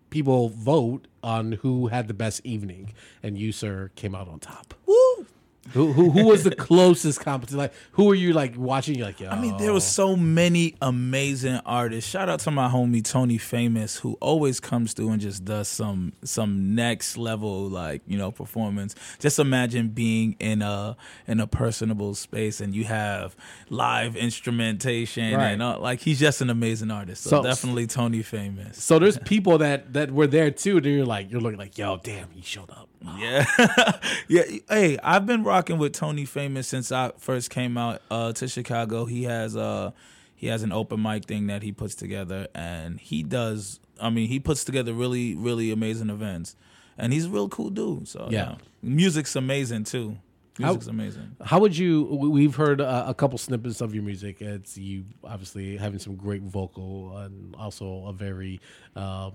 people 0.10 0.50
vote 0.50 1.08
on 1.24 1.54
who 1.54 1.88
had 1.88 2.08
the 2.08 2.13
best 2.13 2.42
evening. 2.46 2.94
And 3.22 3.38
you, 3.38 3.51
sir, 3.51 3.92
came 3.96 4.16
out 4.16 4.28
on 4.28 4.39
top. 4.39 4.74
Woo! 4.86 5.25
Who, 5.74 5.94
who, 5.94 6.10
who 6.10 6.25
was 6.25 6.44
the 6.44 6.56
closest 6.56 7.20
competition? 7.20 7.60
Like, 7.60 7.74
who 7.92 8.06
were 8.06 8.16
you 8.16 8.34
like 8.34 8.58
watching? 8.58 8.96
You're 8.96 9.06
like, 9.08 9.20
yo. 9.20 9.30
I 9.30 9.39
mean, 9.39 9.56
there 9.58 9.72
was 9.72 9.84
so 9.86 10.16
many 10.16 10.75
amazing 10.82 11.60
artists. 11.63 12.10
Shout 12.10 12.28
out 12.28 12.39
to 12.42 12.51
my 12.51 12.68
homie 12.70 13.04
Tony 13.04 13.38
Famous, 13.38 13.98
who 13.98 14.18
always 14.20 14.60
comes 14.60 14.94
through 14.94 15.12
and 15.12 15.22
just 15.22 15.46
does 15.46 15.68
some 15.68 16.13
some 16.24 16.74
next 16.74 17.18
level 17.18 17.68
like 17.70 18.01
you 18.08 18.18
know 18.18 18.32
performance. 18.32 18.96
Just 19.20 19.38
imagine 19.38 19.89
being 19.89 20.36
in 20.39 20.63
a 20.63 20.98
in 21.28 21.39
a 21.39 21.46
personable 21.46 22.16
space 22.16 22.62
and 22.62 22.74
you 22.74 22.86
have 22.86 23.36
live 23.70 24.16
instrumentation 24.16 25.36
Right. 25.36 25.50
and 25.51 25.62
uh, 25.62 25.80
like 25.80 26.00
he's 26.01 26.20
just 26.20 26.42
an 26.42 26.50
amazing 26.50 26.89
artist. 26.89 27.24
So, 27.24 27.30
So- 27.30 27.44
definitely 27.44 27.86
Tony 27.86 28.24
Famous. 28.24 28.82
So 28.84 28.98
there's 28.98 29.20
people 29.20 29.60
that 29.60 29.94
that 29.94 30.12
were 30.12 30.28
there 30.28 30.50
too. 30.50 30.78
And 30.78 30.86
you're 30.88 31.06
like, 31.06 31.32
you're 31.32 31.42
looking 31.42 31.60
like, 31.60 31.78
yo, 31.78 31.98
damn, 32.01 32.32
he 32.32 32.42
showed 32.42 32.72
up. 32.72 32.88
Yeah, 33.18 33.46
yeah. 34.28 34.44
Hey, 34.68 34.98
I've 35.01 35.25
been 35.25 35.44
rocking 35.50 35.77
with 35.79 35.94
Tony 35.94 36.25
Famous 36.25 36.68
since 36.68 36.91
I 36.91 37.12
first 37.18 37.50
came 37.50 37.77
out 37.77 38.01
uh, 38.12 38.32
to 38.34 38.48
Chicago. 38.48 39.06
He 39.06 39.24
has 39.24 39.56
uh 39.58 39.91
he 40.36 40.48
has 40.48 40.63
an 40.63 40.72
open 40.72 41.01
mic 41.01 41.25
thing 41.25 41.48
that 41.48 41.63
he 41.63 41.72
puts 41.74 41.96
together, 41.96 42.48
and 42.56 43.00
he 43.00 43.24
does. 43.24 43.79
I 44.00 44.10
mean, 44.10 44.27
he 44.29 44.39
puts 44.39 44.63
together 44.63 44.94
really, 44.94 45.36
really 45.36 45.72
amazing 45.72 46.10
events, 46.10 46.56
and 46.98 47.12
he's 47.12 47.25
a 47.25 47.29
real 47.29 47.50
cool 47.50 47.70
dude. 47.72 48.08
So 48.08 48.29
Yeah. 48.32 48.56
music's 48.82 49.36
amazing 49.36 49.84
too. 49.84 50.18
Music's 50.58 50.88
amazing. 50.88 51.36
How 51.44 51.60
would 51.60 51.77
you? 51.77 52.03
we- 52.03 52.27
We've 52.29 52.56
heard 52.56 52.79
uh, 52.82 53.06
a 53.08 53.13
couple 53.13 53.38
snippets 53.38 53.79
of 53.82 53.94
your 53.96 54.03
music. 54.03 54.41
It's 54.41 54.77
you 54.77 55.06
obviously 55.24 55.77
having 55.77 56.00
some 56.00 56.15
great 56.15 56.41
vocal 56.44 57.18
and 57.18 57.56
also 57.56 58.06
a 58.08 58.13
very 58.13 58.60
uh, 58.96 59.32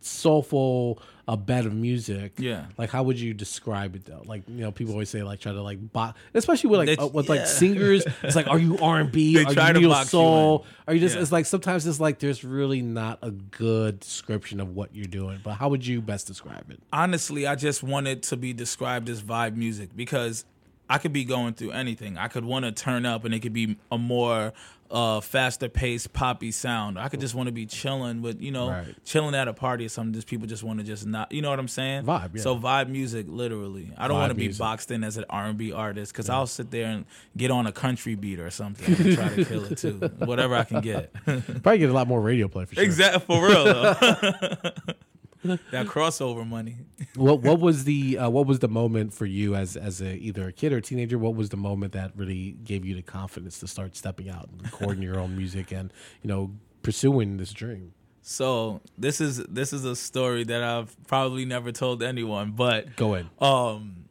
soulful 0.00 1.00
a 1.26 1.36
bed 1.38 1.64
of 1.64 1.72
music. 1.74 2.34
Yeah. 2.36 2.66
Like, 2.76 2.90
how 2.90 3.02
would 3.04 3.18
you 3.18 3.32
describe 3.32 3.96
it 3.96 4.04
though? 4.04 4.22
Like, 4.26 4.42
you 4.46 4.56
know, 4.56 4.70
people 4.70 4.92
always 4.92 5.08
say 5.08 5.22
like 5.22 5.40
try 5.40 5.52
to 5.52 5.62
like 5.62 5.92
box, 5.92 6.18
especially 6.34 6.68
with 6.68 6.80
like 6.80 6.86
They- 6.98 7.02
uh, 7.02 7.06
with 7.06 7.26
yeah. 7.30 7.36
like 7.36 7.46
singers. 7.46 8.04
It's 8.22 8.36
like, 8.36 8.46
are 8.46 8.58
you 8.58 8.76
R 8.78 9.00
and 9.00 9.10
B? 9.10 9.38
Are 9.42 9.50
try 9.52 9.68
you 9.68 9.72
to 9.74 9.80
neo 9.80 9.88
box 9.88 10.06
you 10.06 10.10
soul? 10.10 10.60
in. 10.60 10.66
Are 10.88 10.94
you 10.94 11.00
just? 11.00 11.14
Yeah. 11.16 11.22
It's 11.22 11.32
like 11.32 11.46
sometimes 11.46 11.86
it's 11.86 11.98
like 12.00 12.18
there's 12.18 12.44
really 12.44 12.82
not 12.82 13.18
a 13.22 13.30
good 13.30 14.00
description 14.00 14.60
of 14.60 14.74
what 14.74 14.94
you're 14.94 15.06
doing. 15.06 15.40
But 15.42 15.54
how 15.54 15.70
would 15.70 15.86
you 15.86 16.02
best 16.02 16.26
describe 16.26 16.70
it? 16.70 16.80
honestly, 16.92 17.46
I 17.46 17.54
just 17.54 17.82
want 17.82 18.06
it 18.06 18.22
to 18.24 18.36
be 18.36 18.52
described 18.52 19.08
as 19.08 19.22
vibe 19.22 19.56
music 19.56 19.90
because 19.96 20.44
I 20.88 20.98
could 20.98 21.12
be 21.12 21.24
going 21.24 21.54
through 21.54 21.70
anything. 21.70 22.18
I 22.18 22.28
could 22.28 22.44
want 22.44 22.64
to 22.66 22.72
turn 22.72 23.06
up 23.06 23.24
and 23.24 23.34
it 23.34 23.40
could 23.40 23.52
be 23.54 23.76
a 23.90 23.96
more 23.98 24.52
uh, 24.90 25.20
faster 25.20 25.68
paced 25.68 26.12
poppy 26.12 26.50
sound. 26.52 26.98
I 26.98 27.08
could 27.08 27.18
just 27.20 27.34
want 27.34 27.46
to 27.48 27.52
be 27.52 27.64
chilling 27.66 28.20
with, 28.20 28.40
you 28.42 28.50
know, 28.52 28.68
Right. 28.68 28.94
chilling 29.04 29.34
at 29.34 29.48
a 29.48 29.54
party 29.54 29.86
or 29.86 29.88
something. 29.88 30.12
Just 30.12 30.26
people 30.26 30.46
just 30.46 30.62
want 30.62 30.78
to 30.80 30.84
just 30.84 31.06
not, 31.06 31.32
you 31.32 31.40
know 31.40 31.48
what 31.50 31.58
I'm 31.58 31.68
saying? 31.68 32.04
Vibe, 32.04 32.36
yeah. 32.36 32.42
So 32.42 32.56
vibe 32.58 32.88
music, 32.90 33.24
literally. 33.28 33.90
I 33.96 34.08
don't 34.08 34.18
want 34.18 34.30
to 34.30 34.34
be 34.34 34.44
music. 34.44 34.58
boxed 34.60 34.90
in 34.90 35.02
as 35.02 35.16
an 35.16 35.24
R&B 35.30 35.72
artist 35.72 36.12
because 36.12 36.28
I'll 36.28 36.46
sit 36.46 36.70
there 36.70 36.86
and 36.86 37.06
get 37.36 37.50
on 37.50 37.66
a 37.66 37.72
country 37.72 38.14
beat 38.14 38.38
or 38.38 38.50
something 38.50 38.94
and 38.94 39.14
try 39.16 39.28
to 39.34 39.44
kill 39.44 39.64
it 39.64 39.78
too. 39.78 39.98
Whatever 40.18 40.54
I 40.54 40.64
can 40.64 40.80
get. 40.82 41.12
Probably 41.24 41.78
get 41.78 41.88
a 41.90 41.94
lot 41.94 42.06
more 42.06 42.20
radio 42.20 42.46
play 42.46 42.66
for 42.66 42.74
sure. 42.74 42.84
exactly 42.84 43.20
for 43.26 43.48
real 43.48 43.64
though. 43.64 44.54
that 45.44 45.86
crossover 45.86 46.46
money. 46.46 46.76
what 47.14 47.40
what 47.42 47.60
was 47.60 47.84
the 47.84 48.18
uh, 48.18 48.30
what 48.30 48.46
was 48.46 48.58
the 48.60 48.68
moment 48.68 49.12
for 49.14 49.26
you 49.26 49.54
as 49.54 49.76
as 49.76 50.00
a 50.00 50.14
either 50.16 50.48
a 50.48 50.52
kid 50.52 50.72
or 50.72 50.78
a 50.78 50.82
teenager? 50.82 51.18
What 51.18 51.34
was 51.34 51.50
the 51.50 51.56
moment 51.56 51.92
that 51.92 52.12
really 52.16 52.52
gave 52.64 52.84
you 52.84 52.94
the 52.94 53.02
confidence 53.02 53.58
to 53.60 53.66
start 53.66 53.96
stepping 53.96 54.28
out 54.30 54.48
and 54.50 54.62
recording 54.62 55.02
your 55.02 55.18
own 55.18 55.36
music 55.36 55.72
and 55.72 55.92
you 56.22 56.28
know 56.28 56.50
pursuing 56.82 57.36
this 57.36 57.52
dream? 57.52 57.92
So 58.22 58.80
this 58.96 59.20
is 59.20 59.38
this 59.44 59.72
is 59.72 59.84
a 59.84 59.94
story 59.94 60.44
that 60.44 60.62
I've 60.62 60.96
probably 61.06 61.44
never 61.44 61.72
told 61.72 62.02
anyone, 62.02 62.52
but 62.52 62.96
Go 62.96 63.14
in. 63.14 63.28
um 63.38 64.03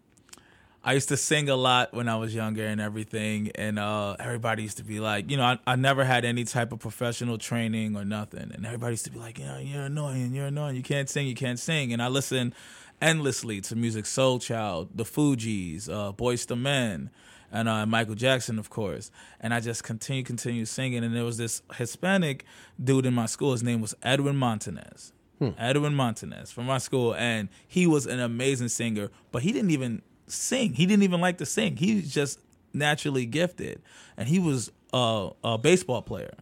I 0.85 0.93
used 0.93 1.07
to 1.09 1.17
sing 1.17 1.47
a 1.47 1.55
lot 1.55 1.93
when 1.93 2.09
I 2.09 2.17
was 2.17 2.35
younger 2.35 2.65
and 2.65 2.81
everything, 2.81 3.51
and 3.55 3.79
uh, 3.79 4.17
everybody 4.19 4.63
used 4.63 4.77
to 4.77 4.83
be 4.83 4.99
like, 4.99 5.31
you 5.31 5.37
know, 5.37 5.43
I, 5.43 5.59
I 5.65 5.75
never 5.77 6.03
had 6.03 6.25
any 6.25 6.43
type 6.43 6.73
of 6.73 6.79
professional 6.79 7.37
training 7.37 7.95
or 7.95 8.03
nothing, 8.03 8.51
and 8.53 8.65
everybody 8.65 8.91
used 8.91 9.05
to 9.05 9.11
be 9.11 9.17
like, 9.17 9.39
you 9.39 9.45
know, 9.45 9.59
you're 9.59 9.83
annoying, 9.83 10.33
you're 10.33 10.47
annoying, 10.47 10.75
you 10.75 10.83
can't 10.83 11.09
sing, 11.09 11.25
you 11.25 11.35
can't 11.35 11.57
sing, 11.57 11.93
and 11.93 12.01
I 12.01 12.09
listened 12.09 12.53
endlessly 13.01 13.61
to 13.61 13.77
music, 13.77 14.05
Soul 14.05 14.39
Child, 14.39 14.89
The 14.93 15.05
Fugees, 15.05 15.87
uh, 15.87 16.11
Boyz 16.11 16.51
II 16.51 16.57
Men, 16.57 17.11
and 17.49 17.69
uh, 17.69 17.85
Michael 17.85 18.15
Jackson, 18.15 18.59
of 18.59 18.69
course, 18.69 19.09
and 19.39 19.53
I 19.53 19.61
just 19.61 19.85
continue, 19.85 20.23
continue 20.23 20.65
singing, 20.65 21.01
and 21.01 21.15
there 21.15 21.23
was 21.23 21.37
this 21.37 21.61
Hispanic 21.75 22.43
dude 22.83 23.05
in 23.05 23.13
my 23.13 23.27
school, 23.27 23.53
his 23.53 23.63
name 23.63 23.79
was 23.79 23.95
Edwin 24.03 24.35
Montanez. 24.35 25.13
Edwin 25.57 25.93
Montanez 25.93 26.51
from 26.51 26.65
my 26.65 26.77
school, 26.77 27.13
and 27.15 27.49
he 27.67 27.85
was 27.87 28.05
an 28.05 28.19
amazing 28.19 28.69
singer, 28.69 29.11
but 29.31 29.43
he 29.43 29.51
didn't 29.51 29.71
even 29.71 30.01
sing. 30.27 30.73
He 30.73 30.85
didn't 30.85 31.03
even 31.03 31.21
like 31.21 31.37
to 31.39 31.45
sing. 31.45 31.77
He's 31.77 32.13
just 32.13 32.39
naturally 32.73 33.25
gifted, 33.25 33.81
and 34.17 34.27
he 34.27 34.39
was 34.39 34.71
a, 34.93 35.29
a 35.43 35.57
baseball 35.57 36.01
player, 36.01 36.33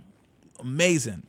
amazing, 0.59 1.23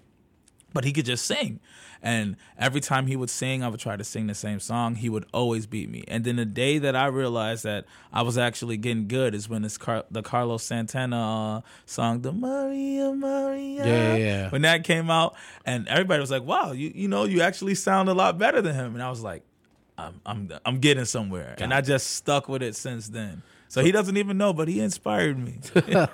but 0.73 0.85
he 0.85 0.93
could 0.93 1.05
just 1.07 1.27
sing. 1.27 1.61
And 2.05 2.37
every 2.59 2.81
time 2.81 3.07
he 3.07 3.15
would 3.15 3.31
sing, 3.31 3.63
I 3.63 3.69
would 3.69 3.79
try 3.79 3.95
to 3.97 4.03
sing 4.03 4.27
the 4.27 4.35
same 4.35 4.59
song. 4.59 4.97
He 4.97 5.09
would 5.09 5.25
always 5.33 5.67
beat 5.67 5.89
me. 5.89 6.03
And 6.09 6.25
then 6.25 6.35
the 6.35 6.45
day 6.45 6.79
that 6.79 6.97
I 6.97 7.07
realized 7.07 7.63
that 7.63 7.85
I 8.13 8.23
was 8.23 8.37
actually 8.37 8.77
getting 8.77 9.07
good 9.07 9.37
is 9.37 9.49
when 9.49 9.63
this 9.63 9.79
Car- 9.79 10.05
the 10.11 10.21
Carlos 10.21 10.65
Santana 10.65 11.59
uh, 11.59 11.61
song, 11.87 12.23
the 12.23 12.33
Maria 12.33 13.13
Maria, 13.13 13.87
Yeah, 13.87 13.87
yeah, 13.87 14.17
yeah. 14.17 14.51
when 14.51 14.63
that 14.63 14.83
came 14.83 15.11
out, 15.13 15.37
and 15.65 15.87
everybody 15.87 16.21
was 16.21 16.31
like, 16.33 16.43
"Wow, 16.43 16.73
you 16.73 16.91
you 16.93 17.07
know, 17.07 17.23
you 17.23 17.41
actually 17.41 17.77
sound 17.77 18.09
a 18.09 18.15
lot 18.15 18.37
better 18.37 18.61
than 18.61 18.75
him." 18.75 18.95
And 18.95 19.03
I 19.03 19.09
was 19.09 19.21
like, 19.23 19.45
"I'm 20.03 20.21
I'm 20.27 20.53
I'm 20.65 20.79
getting 20.79 21.05
somewhere," 21.05 21.55
and 21.59 21.73
I 21.73 21.81
just 21.81 22.11
stuck 22.17 22.49
with 22.49 22.63
it 22.63 22.77
since 22.77 23.09
then. 23.09 23.43
So 23.69 23.83
he 23.83 23.91
doesn't 23.93 24.17
even 24.17 24.37
know, 24.39 24.53
but 24.53 24.69
he 24.69 24.81
inspired 24.81 25.39
me. 25.39 25.59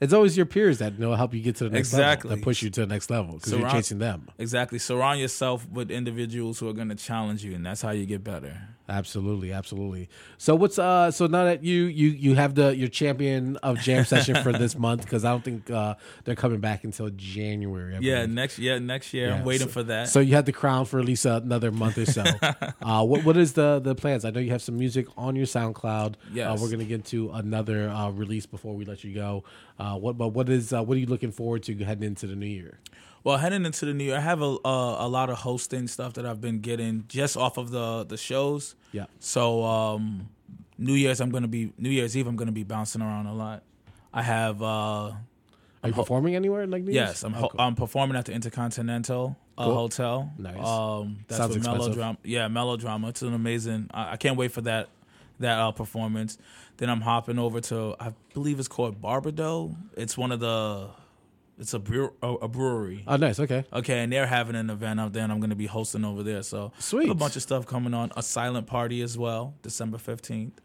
It's 0.00 0.12
always 0.12 0.36
your 0.36 0.46
peers 0.46 0.78
that 0.78 0.98
know 0.98 1.14
help 1.14 1.32
you 1.32 1.40
get 1.40 1.54
to 1.56 1.64
the 1.64 1.70
next 1.70 1.90
Exactly. 1.92 2.28
level, 2.30 2.40
that 2.40 2.44
push 2.44 2.60
you 2.62 2.70
to 2.70 2.80
the 2.80 2.86
next 2.88 3.08
level 3.08 3.34
because 3.34 3.52
you're 3.52 3.70
chasing 3.70 3.98
them. 4.00 4.28
exactly. 4.36 4.80
Surround 4.80 5.20
yourself 5.20 5.66
with 5.70 5.90
individuals 5.92 6.58
who 6.58 6.68
are 6.68 6.72
going 6.72 6.88
to 6.88 6.96
challenge 6.96 7.44
you, 7.44 7.54
and 7.54 7.64
that's 7.64 7.80
how 7.80 7.90
you 7.92 8.04
get 8.04 8.24
better. 8.24 8.60
Absolutely, 8.86 9.50
absolutely. 9.50 10.10
So 10.36 10.54
what's 10.54 10.78
uh? 10.78 11.10
So 11.10 11.26
now 11.26 11.44
that 11.44 11.64
you 11.64 11.84
you 11.84 12.08
you 12.08 12.34
have 12.34 12.54
the 12.54 12.76
your 12.76 12.88
champion 12.88 13.56
of 13.58 13.78
jam 13.80 14.04
session 14.04 14.42
for 14.42 14.52
this 14.52 14.76
month 14.76 15.04
because 15.04 15.24
I 15.24 15.30
don't 15.30 15.42
think 15.42 15.70
uh 15.70 15.94
they're 16.24 16.34
coming 16.34 16.60
back 16.60 16.84
until 16.84 17.08
January. 17.08 17.94
I 17.96 18.00
Yeah, 18.00 18.16
believe. 18.16 18.30
next 18.34 18.58
yeah 18.58 18.78
next 18.78 19.14
year. 19.14 19.32
I'm 19.32 19.44
waiting 19.44 19.68
so- 19.68 19.72
for 19.72 19.82
that. 19.84 20.08
So 20.10 20.20
you 20.20 20.34
had 20.34 20.44
the 20.44 20.52
crown 20.52 20.84
for 20.84 20.98
at 20.98 21.06
least 21.06 21.24
another 21.24 21.72
month 21.72 21.96
or 21.96 22.04
so. 22.04 22.22
uh, 22.82 23.02
what 23.04 23.24
what 23.24 23.38
is 23.38 23.54
the 23.54 23.80
the 23.82 23.94
plans? 23.94 24.26
I 24.26 24.30
know 24.30 24.40
you 24.40 24.50
have 24.50 24.60
some 24.62 24.76
music 24.76 25.06
on 25.16 25.34
your 25.34 25.46
SoundCloud. 25.46 26.12
Uh, 26.12 26.16
Yes. 26.34 26.60
we're 26.60 26.70
gonna 26.70 26.84
get 26.84 26.96
into 26.96 27.30
another 27.30 27.88
uh, 27.88 28.10
release 28.10 28.44
before 28.44 28.74
we 28.74 28.84
let 28.84 29.02
you 29.02 29.14
go. 29.14 29.44
Uh, 29.78 29.96
what 29.96 30.18
but 30.18 30.28
what 30.28 30.50
is 30.50 30.74
uh, 30.74 30.82
what 30.82 30.96
are 30.96 31.00
you 31.00 31.06
looking 31.06 31.32
forward 31.32 31.62
to 31.62 31.74
heading 31.84 32.04
into 32.04 32.26
the 32.26 32.36
new 32.36 32.44
year? 32.46 32.78
Well, 33.24 33.38
heading 33.38 33.64
into 33.64 33.86
the 33.86 33.94
new 33.94 34.04
year, 34.04 34.16
I 34.16 34.20
have 34.20 34.42
a 34.42 34.56
uh, 34.64 34.96
a 35.00 35.08
lot 35.08 35.30
of 35.30 35.38
hosting 35.38 35.88
stuff 35.88 36.12
that 36.14 36.26
I've 36.26 36.40
been 36.42 36.60
getting 36.60 37.04
just 37.08 37.36
off 37.36 37.56
of 37.56 37.70
the 37.70 38.04
the 38.04 38.16
shows. 38.18 38.74
Yeah. 38.92 39.06
So 39.18 39.64
um, 39.64 40.28
New 40.78 40.92
Year's, 40.92 41.20
I'm 41.20 41.30
gonna 41.30 41.48
be 41.48 41.72
New 41.78 41.88
Year's 41.90 42.16
Eve. 42.16 42.26
I'm 42.26 42.36
gonna 42.36 42.52
be 42.52 42.64
bouncing 42.64 43.00
around 43.02 43.26
a 43.26 43.34
lot. 43.34 43.62
I 44.12 44.22
have 44.22 44.62
uh, 44.62 44.66
Are 44.66 45.16
you 45.84 45.92
performing 45.94 46.36
anywhere 46.36 46.62
in 46.62 46.70
like 46.70 46.82
New 46.82 46.92
yes, 46.92 47.08
Year's? 47.08 47.24
I'm 47.24 47.34
Oh, 47.34 47.48
cool. 47.48 47.60
I'm 47.60 47.74
performing 47.74 48.16
at 48.16 48.26
the 48.26 48.32
Intercontinental 48.32 49.36
uh, 49.56 49.64
Cool. 49.64 49.74
Hotel. 49.74 50.32
Nice. 50.38 50.56
Um, 50.64 51.18
that's 51.26 51.38
Sounds 51.38 51.56
expensive. 51.56 51.80
melodrama. 51.82 52.18
Yeah, 52.24 52.48
melodrama. 52.48 53.08
It's 53.08 53.22
an 53.22 53.32
amazing. 53.34 53.88
I, 53.92 54.12
I 54.12 54.16
can't 54.16 54.36
wait 54.36 54.52
for 54.52 54.60
that 54.62 54.88
that 55.40 55.58
uh, 55.58 55.72
performance. 55.72 56.36
Then 56.76 56.90
I'm 56.90 57.00
hopping 57.00 57.38
over 57.38 57.60
to 57.62 57.96
I 57.98 58.12
believe 58.34 58.58
it's 58.58 58.68
called 58.68 59.00
Barbado. 59.00 59.74
It's 59.96 60.18
one 60.18 60.30
of 60.30 60.40
the. 60.40 60.88
It's 61.58 61.72
a 61.72 61.78
brew, 61.78 62.12
a, 62.20 62.32
a 62.32 62.48
brewery. 62.48 63.04
oh, 63.06 63.16
nice. 63.16 63.38
Okay. 63.38 63.64
Okay, 63.72 64.00
and 64.02 64.12
they're 64.12 64.26
having 64.26 64.56
an 64.56 64.70
event 64.70 64.98
out 64.98 65.12
there, 65.12 65.22
and 65.22 65.30
I'm 65.32 65.38
going 65.38 65.50
to 65.50 65.56
be 65.56 65.66
hosting 65.66 66.04
over 66.04 66.22
there. 66.22 66.42
So 66.42 66.72
Sweet. 66.78 67.08
a 67.08 67.14
bunch 67.14 67.36
of 67.36 67.42
stuff 67.42 67.64
coming 67.64 67.94
on. 67.94 68.10
A 68.16 68.22
silent 68.22 68.66
party 68.66 69.02
as 69.02 69.16
well, 69.16 69.54
December 69.62 69.98
fifteenth. 69.98 70.60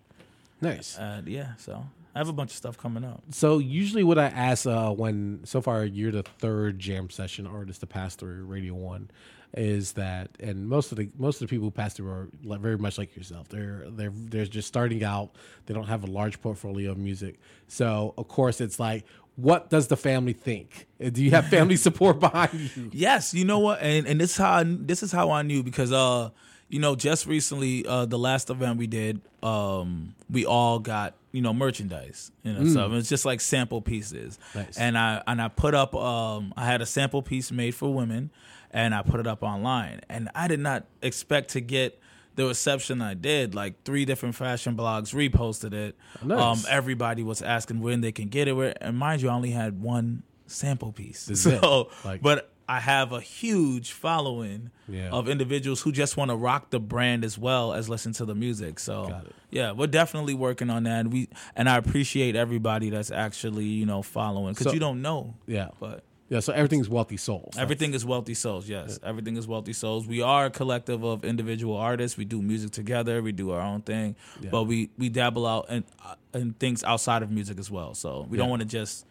Nice. 0.62 0.98
And 0.98 1.28
yeah, 1.28 1.54
so 1.58 1.86
I 2.16 2.18
have 2.18 2.28
a 2.28 2.34
bunch 2.34 2.52
of 2.52 2.58
stuff 2.58 2.78
coming 2.78 3.04
up. 3.04 3.24
So 3.32 3.60
usually, 3.60 4.04
what 4.04 4.18
I 4.18 4.26
ask 4.26 4.66
uh, 4.66 4.92
when 4.92 5.42
so 5.44 5.62
far 5.62 5.86
you're 5.86 6.12
the 6.12 6.24
third 6.24 6.80
jam 6.80 7.10
session 7.12 7.46
artist 7.46 7.82
to 7.82 7.86
pass 7.88 8.16
through 8.16 8.46
Radio 8.46 8.74
One, 8.74 9.12
is 9.56 9.94
that 9.94 10.30
and 10.40 10.68
most 10.68 10.92
of 10.92 10.98
the 10.98 11.10
most 11.18 11.42
of 11.42 11.48
the 11.48 11.52
people 11.52 11.68
who 11.68 11.72
pass 11.72 11.94
through 11.94 12.10
are 12.10 12.28
like, 12.44 12.60
very 12.60 12.78
much 12.78 12.98
like 12.98 13.16
yourself. 13.16 13.48
They're 13.48 13.86
they're 13.90 14.12
they're 14.14 14.46
just 14.46 14.68
starting 14.68 15.04
out. 15.04 15.36
They 15.68 15.74
don't 15.74 15.88
have 15.88 16.04
a 16.04 16.08
large 16.08 16.42
portfolio 16.42 16.92
of 16.92 16.98
music. 16.98 17.40
So 17.68 18.14
of 18.18 18.28
course, 18.28 18.60
it's 18.60 18.80
like, 18.80 19.06
what 19.36 19.70
does 19.70 19.88
the 19.88 19.98
family 19.98 20.34
think? 20.34 20.88
Do 21.12 21.24
you 21.24 21.32
have 21.32 21.48
family 21.48 21.76
support 21.88 22.20
behind 22.20 22.72
you? 22.76 22.90
Yes, 22.92 23.34
you 23.34 23.46
know 23.46 23.60
what, 23.60 23.82
and 23.82 24.06
and 24.08 24.20
this 24.20 24.32
is 24.32 24.38
how 24.38 24.52
I, 24.52 24.64
this 24.66 25.04
is 25.04 25.12
how 25.12 25.32
I 25.32 25.42
knew 25.44 25.64
because 25.64 25.92
uh, 25.92 26.30
you 26.68 26.80
know, 26.80 26.96
just 26.96 27.26
recently, 27.26 27.86
uh, 27.88 28.06
the 28.06 28.20
last 28.20 28.50
event 28.52 28.78
we 28.78 28.86
did, 28.86 29.22
um, 29.42 30.14
we 30.30 30.46
all 30.46 30.78
got 30.80 31.16
you 31.32 31.42
know 31.42 31.54
merchandise, 31.54 32.32
you 32.44 32.54
know, 32.54 32.68
so 32.68 32.92
it's 32.94 33.10
just 33.10 33.26
like 33.26 33.40
sample 33.42 33.82
pieces, 33.82 34.38
Nice. 34.54 34.78
and 34.78 34.98
I 34.98 35.24
and 35.26 35.42
I 35.42 35.48
put 35.48 35.74
up, 35.74 35.96
um, 35.96 36.54
I 36.58 36.66
had 36.66 36.82
a 36.82 36.86
sample 36.86 37.22
piece 37.22 37.52
made 37.52 37.76
for 37.76 37.94
women, 37.94 38.30
and 38.72 38.94
I 38.94 39.02
put 39.04 39.20
it 39.20 39.28
up 39.28 39.42
online, 39.44 40.02
and 40.10 40.30
I 40.36 40.48
did 40.48 40.60
not 40.60 40.86
expect 41.02 41.52
to 41.52 41.62
get. 41.62 42.00
The 42.40 42.46
reception 42.48 43.02
I 43.02 43.16
did, 43.16 43.54
like 43.54 43.84
three 43.84 44.06
different 44.06 44.34
fashion 44.34 44.78
blogs 44.78 45.14
reposted 45.14 45.74
it. 45.74 45.98
Nice. 46.24 46.40
Um, 46.40 46.72
everybody 46.72 47.22
was 47.22 47.42
asking 47.42 47.82
when 47.82 48.00
they 48.00 48.14
can 48.14 48.30
get 48.30 48.48
it. 48.48 48.54
Where, 48.54 48.74
and 48.80 48.98
mind 48.98 49.22
you, 49.22 49.28
I 49.28 49.34
only 49.34 49.52
had 49.52 49.82
one 49.82 50.24
sample 50.48 50.94
piece. 50.94 51.26
This 51.26 51.44
so. 51.44 51.90
Like- 52.06 52.22
but 52.22 52.50
I 52.70 52.80
have 52.80 53.12
a 53.12 53.20
huge 53.20 53.92
following 53.92 54.70
Yeah. 54.88 55.10
of 55.10 55.28
individuals 55.28 55.82
who 55.82 55.92
just 55.92 56.16
want 56.18 56.30
to 56.32 56.36
rock 56.36 56.70
the 56.70 56.80
brand 56.80 57.26
as 57.26 57.38
well 57.38 57.74
as 57.74 57.90
listen 57.90 58.14
to 58.14 58.26
the 58.26 58.36
music. 58.36 58.80
So 58.80 59.22
yeah, 59.50 59.72
we're 59.74 59.88
definitely 59.88 60.36
working 60.36 60.70
on 60.70 60.84
that. 60.84 61.00
And 61.02 61.12
we 61.12 61.28
and 61.58 61.68
I 61.68 61.78
appreciate 61.78 62.36
everybody 62.38 62.90
that's 62.92 63.12
actually 63.12 63.66
you 63.66 63.86
know 63.86 64.02
following 64.02 64.54
because 64.54 64.66
So- 64.68 64.74
you 64.74 64.80
don't 64.80 65.02
know. 65.02 65.34
Yeah, 65.46 65.70
But 65.80 66.04
yeah. 66.30 66.40
So 66.40 66.54
everything's 66.54 66.88
wealthy 66.90 67.18
souls. 67.18 67.58
everything 67.58 67.94
is 67.94 68.06
wealthy 68.06 68.34
souls. 68.34 68.70
Yes, 68.70 69.00
everything 69.04 69.36
is 69.38 69.48
wealthy 69.48 69.74
souls. 69.74 70.08
We 70.08 70.22
are 70.22 70.46
a 70.46 70.50
collective 70.50 71.04
of 71.04 71.26
individual 71.26 71.76
artists. 71.76 72.18
We 72.18 72.26
do 72.26 72.42
music 72.42 72.72
together. 72.72 73.22
We 73.22 73.32
do 73.32 73.52
our 73.52 73.62
own 73.62 73.82
thing, 73.82 74.16
Yeah. 74.42 74.50
but 74.52 74.64
we 74.64 74.90
we 74.98 75.10
dabble 75.10 75.46
out 75.46 75.70
in 75.70 75.84
uh, 76.06 76.16
in 76.34 76.54
things 76.54 76.84
outside 76.84 77.24
of 77.24 77.30
music 77.32 77.60
as 77.60 77.70
well. 77.72 77.94
So 77.96 78.26
we 78.30 78.38
Yeah. 78.38 78.44
don't 78.44 78.50
want 78.52 78.62
to 78.62 78.68
just 78.68 79.06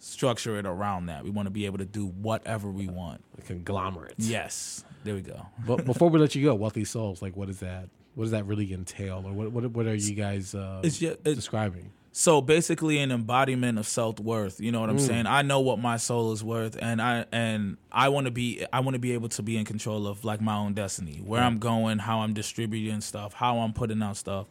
structure 0.00 0.58
it 0.58 0.66
around 0.66 1.06
that. 1.06 1.24
We 1.24 1.30
want 1.30 1.46
to 1.46 1.50
be 1.50 1.66
able 1.66 1.78
to 1.78 1.84
do 1.84 2.06
whatever 2.06 2.70
we 2.70 2.86
want. 2.86 3.22
conglomerates. 3.46 4.26
Yes, 4.28 4.84
there 5.04 5.14
we 5.14 5.22
go. 5.22 5.46
But 5.66 5.84
before 5.84 6.08
we 6.10 6.18
let 6.18 6.34
you 6.34 6.44
go, 6.44 6.54
wealthy 6.54 6.84
souls, 6.84 7.22
like 7.22 7.36
what 7.36 7.48
is 7.48 7.60
that? 7.60 7.88
what 8.14 8.24
does 8.24 8.30
that 8.32 8.46
really 8.46 8.72
entail, 8.72 9.22
or 9.24 9.32
what 9.32 9.52
what, 9.52 9.70
what 9.70 9.86
are 9.86 9.94
you 9.94 10.14
guys 10.14 10.52
uh, 10.54 10.80
It's 10.82 10.98
ju- 10.98 11.16
it- 11.24 11.34
describing? 11.36 11.92
So 12.20 12.40
basically, 12.40 12.98
an 12.98 13.12
embodiment 13.12 13.78
of 13.78 13.86
self 13.86 14.18
worth. 14.18 14.60
You 14.60 14.72
know 14.72 14.80
what 14.80 14.90
I'm 14.90 14.96
Mm. 14.96 15.06
saying? 15.06 15.26
I 15.28 15.42
know 15.42 15.60
what 15.60 15.78
my 15.78 15.98
soul 15.98 16.32
is 16.32 16.42
worth, 16.42 16.76
and 16.82 17.00
I 17.00 17.26
and 17.30 17.76
I 17.92 18.08
want 18.08 18.24
to 18.24 18.32
be 18.32 18.66
I 18.72 18.80
want 18.80 18.96
to 18.96 18.98
be 18.98 19.12
able 19.12 19.28
to 19.28 19.42
be 19.44 19.56
in 19.56 19.64
control 19.64 20.08
of 20.08 20.24
like 20.24 20.40
my 20.40 20.56
own 20.56 20.74
destiny, 20.74 21.20
where 21.24 21.40
I'm 21.40 21.60
going, 21.60 22.00
how 22.00 22.22
I'm 22.22 22.34
distributing 22.34 23.02
stuff, 23.02 23.34
how 23.34 23.60
I'm 23.60 23.72
putting 23.72 24.02
out 24.02 24.16
stuff, 24.16 24.48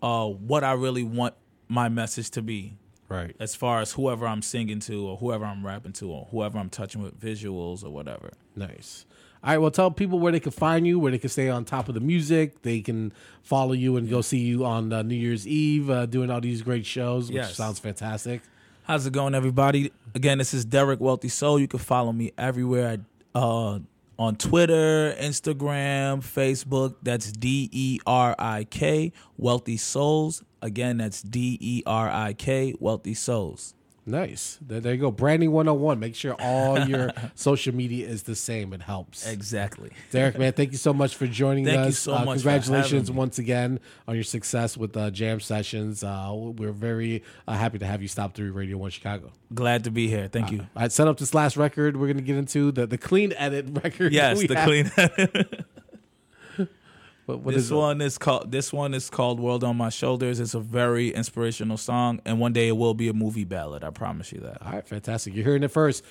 uh, 0.00 0.26
what 0.28 0.62
I 0.62 0.74
really 0.74 1.02
want 1.02 1.34
my 1.66 1.88
message 1.88 2.30
to 2.30 2.40
be, 2.40 2.74
Right. 3.08 3.34
as 3.40 3.54
far 3.54 3.80
as 3.80 3.92
whoever 3.92 4.26
I'm 4.26 4.42
singing 4.42 4.80
to, 4.80 5.06
or 5.08 5.16
whoever 5.16 5.44
I'm 5.44 5.64
rapping 5.64 5.92
to, 5.94 6.10
or 6.10 6.28
whoever 6.30 6.58
I'm 6.58 6.68
touching 6.70 7.02
with 7.02 7.18
visuals 7.20 7.82
or 7.84 7.90
whatever. 7.90 8.32
Nice. 8.54 9.06
All 9.42 9.50
right. 9.50 9.58
Well, 9.58 9.70
tell 9.70 9.90
people 9.90 10.18
where 10.18 10.32
they 10.32 10.40
can 10.40 10.50
find 10.52 10.86
you, 10.86 10.98
where 10.98 11.12
they 11.12 11.18
can 11.18 11.30
stay 11.30 11.48
on 11.48 11.64
top 11.64 11.88
of 11.88 11.94
the 11.94 12.00
music. 12.00 12.62
They 12.62 12.80
can 12.80 13.12
follow 13.42 13.72
you 13.72 13.96
and 13.96 14.10
go 14.10 14.20
see 14.20 14.38
you 14.40 14.64
on 14.64 14.92
uh, 14.92 15.02
New 15.02 15.14
Year's 15.14 15.46
Eve 15.46 15.88
uh, 15.88 16.06
doing 16.06 16.28
all 16.30 16.40
these 16.40 16.60
great 16.62 16.84
shows, 16.84 17.28
which 17.28 17.36
Yes. 17.36 17.54
sounds 17.54 17.78
fantastic. 17.78 18.42
How's 18.84 19.06
it 19.06 19.12
going, 19.12 19.34
everybody? 19.34 19.92
Again, 20.14 20.38
this 20.38 20.52
is 20.52 20.66
Derik 20.66 20.98
Wealthy 20.98 21.28
Soul. 21.28 21.58
You 21.60 21.68
can 21.68 21.78
follow 21.78 22.12
me 22.12 22.32
everywhere 22.36 22.98
uh, 23.34 23.78
on 24.18 24.36
Twitter, 24.36 25.14
Instagram, 25.18 26.20
Facebook. 26.20 26.96
That's 27.02 27.30
D 27.32 27.68
E 27.72 27.98
R 28.06 28.34
I 28.38 28.64
K 28.64 29.12
Wealthy 29.36 29.76
Souls. 29.76 30.42
Again, 30.60 30.98
that's 30.98 31.22
D 31.22 31.56
E 31.60 31.82
R 31.86 32.10
I 32.10 32.32
K 32.32 32.74
Wealthy 32.80 33.14
Souls. 33.14 33.74
Nice. 34.08 34.58
There, 34.66 34.80
there 34.80 34.94
you 34.94 35.00
go. 35.00 35.10
Branding 35.10 35.52
101. 35.52 36.00
Make 36.00 36.14
sure 36.14 36.34
all 36.40 36.78
your 36.88 37.12
social 37.34 37.74
media 37.74 38.08
is 38.08 38.22
the 38.22 38.34
same. 38.34 38.72
It 38.72 38.80
helps. 38.80 39.26
Exactly. 39.26 39.90
Derik, 40.12 40.38
man, 40.38 40.54
thank 40.54 40.72
you 40.72 40.78
so 40.78 40.94
much 40.94 41.14
for 41.16 41.26
joining 41.26 41.66
Thank 41.66 41.80
us. 41.80 41.86
you 41.86 41.92
so 41.92 42.14
Uh, 42.14 42.24
much 42.24 42.36
Congratulations 42.38 43.10
once 43.10 43.38
again 43.38 43.80
on 44.08 44.14
your 44.14 44.24
success 44.24 44.76
with 44.76 44.96
uh, 44.96 45.10
Jam 45.10 45.40
Sessions. 45.40 46.02
Uh, 46.02 46.32
we're 46.34 46.72
very 46.72 47.22
uh, 47.46 47.52
happy 47.52 47.78
to 47.78 47.86
have 47.86 48.00
you 48.00 48.08
stop 48.08 48.34
through 48.34 48.52
Radio 48.52 48.78
1 48.78 48.90
Chicago. 48.90 49.30
Glad 49.54 49.84
to 49.84 49.90
be 49.90 50.08
here. 50.08 50.28
Thank 50.28 50.50
you. 50.52 50.66
I 50.74 50.88
set 50.88 51.06
up 51.06 51.18
this 51.18 51.34
last 51.34 51.56
record. 51.58 51.96
We're 51.96 52.06
going 52.06 52.16
to 52.16 52.22
get 52.22 52.36
into 52.36 52.72
the, 52.72 52.86
the 52.86 52.98
clean 52.98 53.34
edit 53.36 53.66
record. 53.84 54.12
Yes, 54.14 54.40
the 54.46 54.54
have. 54.56 54.66
clean. 54.66 54.90
What, 57.28 57.40
what 57.40 57.54
this 57.54 57.64
is 57.64 57.72
one 57.72 58.00
is 58.00 58.16
called. 58.16 58.50
This 58.50 58.72
one 58.72 58.94
is 58.94 59.10
called 59.10 59.38
"World 59.38 59.62
on 59.62 59.76
My 59.76 59.90
Shoulders." 59.90 60.40
It's 60.40 60.54
a 60.54 60.60
very 60.60 61.10
inspirational 61.10 61.76
song, 61.76 62.22
and 62.24 62.40
one 62.40 62.54
day 62.54 62.68
it 62.68 62.76
will 62.78 62.94
be 62.94 63.08
a 63.08 63.12
movie 63.12 63.44
ballad. 63.44 63.84
I 63.84 63.90
promise 63.90 64.32
you 64.32 64.40
that. 64.40 64.62
All 64.62 64.72
right, 64.72 64.88
fantastic. 64.88 65.34
You're 65.34 65.44
hearing 65.44 65.62
it 65.62 65.70
first. 65.70 66.02